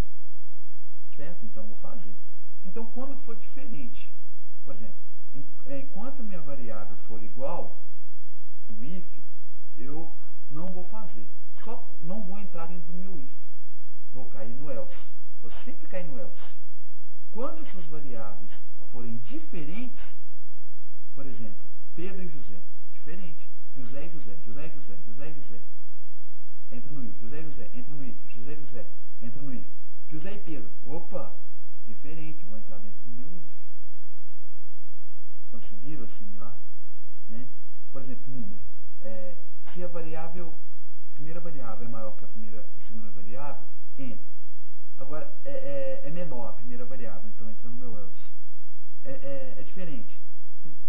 Certo? 1.16 1.46
Então 1.46 1.64
eu 1.64 1.70
vou 1.70 1.78
fazer. 1.78 2.14
Então 2.66 2.86
quando 2.88 3.18
for 3.24 3.36
diferente, 3.36 4.10
por 4.66 4.76
exemplo, 4.76 4.96
enquanto 5.68 6.24
minha 6.24 6.42
variável 6.42 6.98
for 7.08 7.22
igual, 7.22 7.78
no 8.70 8.84
if, 8.84 9.06
eu 9.78 10.12
não 10.50 10.68
vou 10.68 10.84
fazer. 10.86 11.28
Só 11.64 11.88
não 12.02 12.22
vou 12.24 12.38
entrar 12.40 12.68
dentro 12.68 12.92
do 12.92 12.98
meu 12.98 13.20
if. 13.20 13.30
Vou 14.14 14.26
cair 14.26 14.54
no 14.56 14.72
else. 14.72 14.96
Vou 15.42 15.52
sempre 15.64 15.88
cair 15.88 16.08
no 16.08 16.20
else. 16.20 16.42
Quando 17.32 17.66
essas 17.68 17.86
variáveis 17.86 18.50
forem 18.92 19.18
diferentes, 19.30 20.06
por 21.14 21.26
exemplo, 21.26 21.64
Pedro 21.96 22.24
e 22.24 22.28
José, 22.28 22.60
diferente. 22.94 23.48
José 23.78 24.06
e 24.06 24.10
José, 24.10 24.38
José 24.46 24.68
e 24.68 24.70
José, 24.70 24.98
José 25.06 25.30
e 25.30 25.34
José. 25.34 25.62
Entra 26.72 26.92
no 26.92 27.04
if. 27.04 27.22
José 27.22 27.40
e 27.40 27.44
José, 27.44 27.70
entra 27.74 27.94
no 27.94 28.06
if. 28.06 28.16
José 28.34 28.52
e 28.54 28.56
José, 28.56 28.86
entra 29.22 29.42
no 29.42 29.54
if. 29.54 29.66
José 30.10 30.34
e 30.34 30.40
Pedro, 30.40 30.72
opa, 30.86 31.36
diferente, 31.88 32.44
vou 32.46 32.58
entrar 32.58 32.78
dentro 32.78 32.98
do 33.06 33.12
meu 33.12 33.38
if. 33.38 33.65
Conseguiram 35.56 36.04
assimilar? 36.04 36.58
Né? 37.30 37.48
Por 37.94 38.02
exemplo, 38.02 38.24
número. 38.28 38.60
É, 39.04 39.36
se 39.74 39.82
a 39.82 39.88
variável, 39.88 40.54
primeira 41.14 41.40
variável 41.40 41.88
é 41.88 41.90
maior 41.90 42.12
que 42.18 42.26
a 42.26 42.28
primeira 42.28 42.60
a 42.60 42.88
segunda 42.88 43.10
variável, 43.12 43.66
entra. 43.98 44.36
Agora, 45.00 45.34
é, 45.46 46.02
é, 46.04 46.08
é 46.08 46.12
menor 46.12 46.50
a 46.50 46.54
primeira 46.54 46.84
variável, 46.84 47.30
então 47.30 47.50
entra 47.50 47.70
no 47.70 47.76
meu 47.78 47.98
else. 47.98 48.12
É, 49.06 49.12
é, 49.12 49.56
é 49.58 49.64
diferente. 49.64 50.20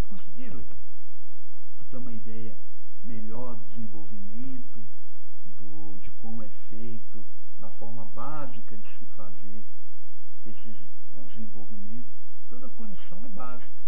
Conseguiram 0.09 0.61
ter 1.89 1.97
uma 1.99 2.13
ideia 2.13 2.53
melhor 3.05 3.55
do 3.55 3.65
desenvolvimento, 3.67 4.83
do, 5.61 5.97
de 6.03 6.11
como 6.23 6.43
é 6.43 6.49
feito, 6.71 7.25
da 7.61 7.71
forma 7.71 8.05
básica 8.17 8.77
de 8.77 8.99
se 8.99 9.05
fazer 9.15 9.63
esse 10.45 10.77
desenvolvimento. 11.29 12.07
Toda 12.51 12.69
condição 12.71 13.25
é 13.25 13.29
básica. 13.29 13.86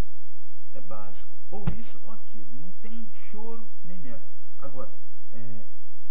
É 0.79 0.81
básico. 0.83 1.27
Ou 1.51 1.65
isso 1.71 2.01
ou 2.05 2.13
aquilo. 2.13 2.47
Não 2.61 2.71
tem 2.81 3.05
choro 3.33 3.67
nem 3.85 3.99
mel. 3.99 4.21
Agora, 4.61 4.89
é, 5.35 5.65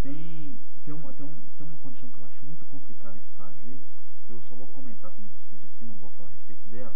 tem, 0.03 0.59
tem, 0.83 0.93
uma, 0.93 1.13
tem, 1.13 1.25
um, 1.25 1.33
tem 1.57 1.65
uma 1.65 1.77
condição 1.77 2.09
que 2.09 2.19
eu 2.19 2.25
acho 2.25 2.45
muito 2.45 2.65
complicada 2.65 3.17
de 3.17 3.27
fazer, 3.37 3.79
que 4.25 4.33
eu 4.33 4.41
só 4.49 4.55
vou 4.55 4.67
comentar 4.67 5.09
com 5.11 5.21
vocês 5.23 5.63
aqui, 5.63 5.85
não 5.85 5.95
vou 5.95 6.09
falar 6.17 6.27
a 6.27 6.31
respeito 6.33 6.67
dela, 6.69 6.93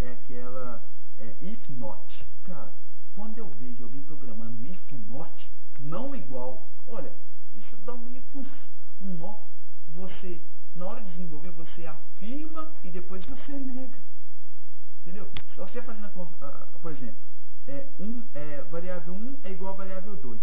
é 0.00 0.12
aquela 0.12 0.82
é, 1.18 1.34
if 1.42 1.68
not. 1.68 2.26
Cara, 2.44 2.72
quando 3.14 3.36
eu 3.36 3.48
vejo 3.60 3.84
alguém 3.84 4.02
programando 4.04 4.66
if 4.66 4.92
not, 5.10 5.50
não 5.80 6.16
igual, 6.16 6.66
olha, 6.86 7.12
isso 7.54 7.76
dá 7.84 7.94
meio 7.94 8.22
que 8.22 8.38
um, 8.38 8.46
um 9.02 9.18
nó. 9.18 9.38
Você, 9.96 10.40
na 10.74 10.86
hora 10.86 11.02
de 11.02 11.10
desenvolver, 11.10 11.50
você 11.50 11.84
afirma 11.84 12.72
e 12.82 12.90
depois 12.90 13.22
você 13.26 13.52
nega. 13.52 13.98
Entendeu? 15.02 15.28
Se 15.50 15.56
você 15.56 15.82
fazendo, 15.82 16.06
a, 16.40 16.48
por 16.80 16.92
exemplo, 16.92 17.16
é, 17.66 17.86
um, 17.98 18.22
é, 18.34 18.62
variável 18.70 19.14
1 19.14 19.38
é 19.42 19.50
igual 19.50 19.74
a 19.74 19.76
variável 19.78 20.14
2. 20.16 20.40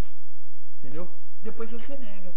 Entendeu? 0.79 1.09
Depois 1.43 1.71
você 1.71 1.97
nega. 1.97 2.33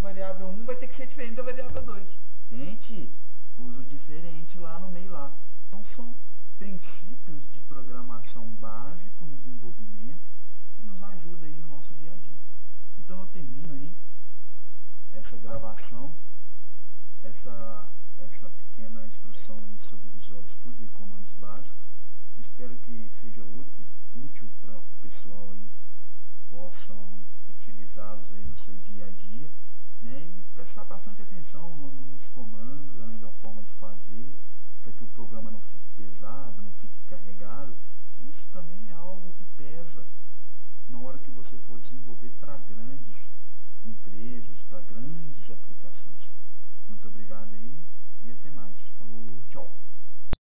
Variável 0.00 0.48
1 0.48 0.64
vai 0.64 0.76
ter 0.76 0.88
que 0.88 0.96
ser 0.96 1.06
diferente 1.06 1.36
da 1.36 1.42
variável 1.42 1.82
2. 1.82 2.06
Gente, 2.52 3.10
uso 3.58 3.82
diferente 3.84 4.58
lá 4.58 4.78
no 4.78 4.90
meio 4.90 5.10
lá. 5.10 5.32
Então 5.66 5.82
são 5.96 6.14
princípios 6.58 7.40
de 7.52 7.60
programação 7.68 8.44
básico 8.60 9.24
no 9.24 9.36
desenvolvimento 9.38 10.20
que 10.76 10.86
nos 10.86 11.02
ajuda 11.02 11.46
aí 11.46 11.62
no 11.62 11.76
nosso 11.76 11.94
dia 11.94 12.12
a 12.12 12.14
dia. 12.14 12.38
Então 12.98 13.20
eu 13.20 13.26
termino 13.26 13.72
aí 13.72 13.94
essa 15.14 15.36
gravação, 15.36 16.12
essa, 17.24 17.88
essa 18.20 18.50
pequena 18.50 19.06
instrução 19.06 19.27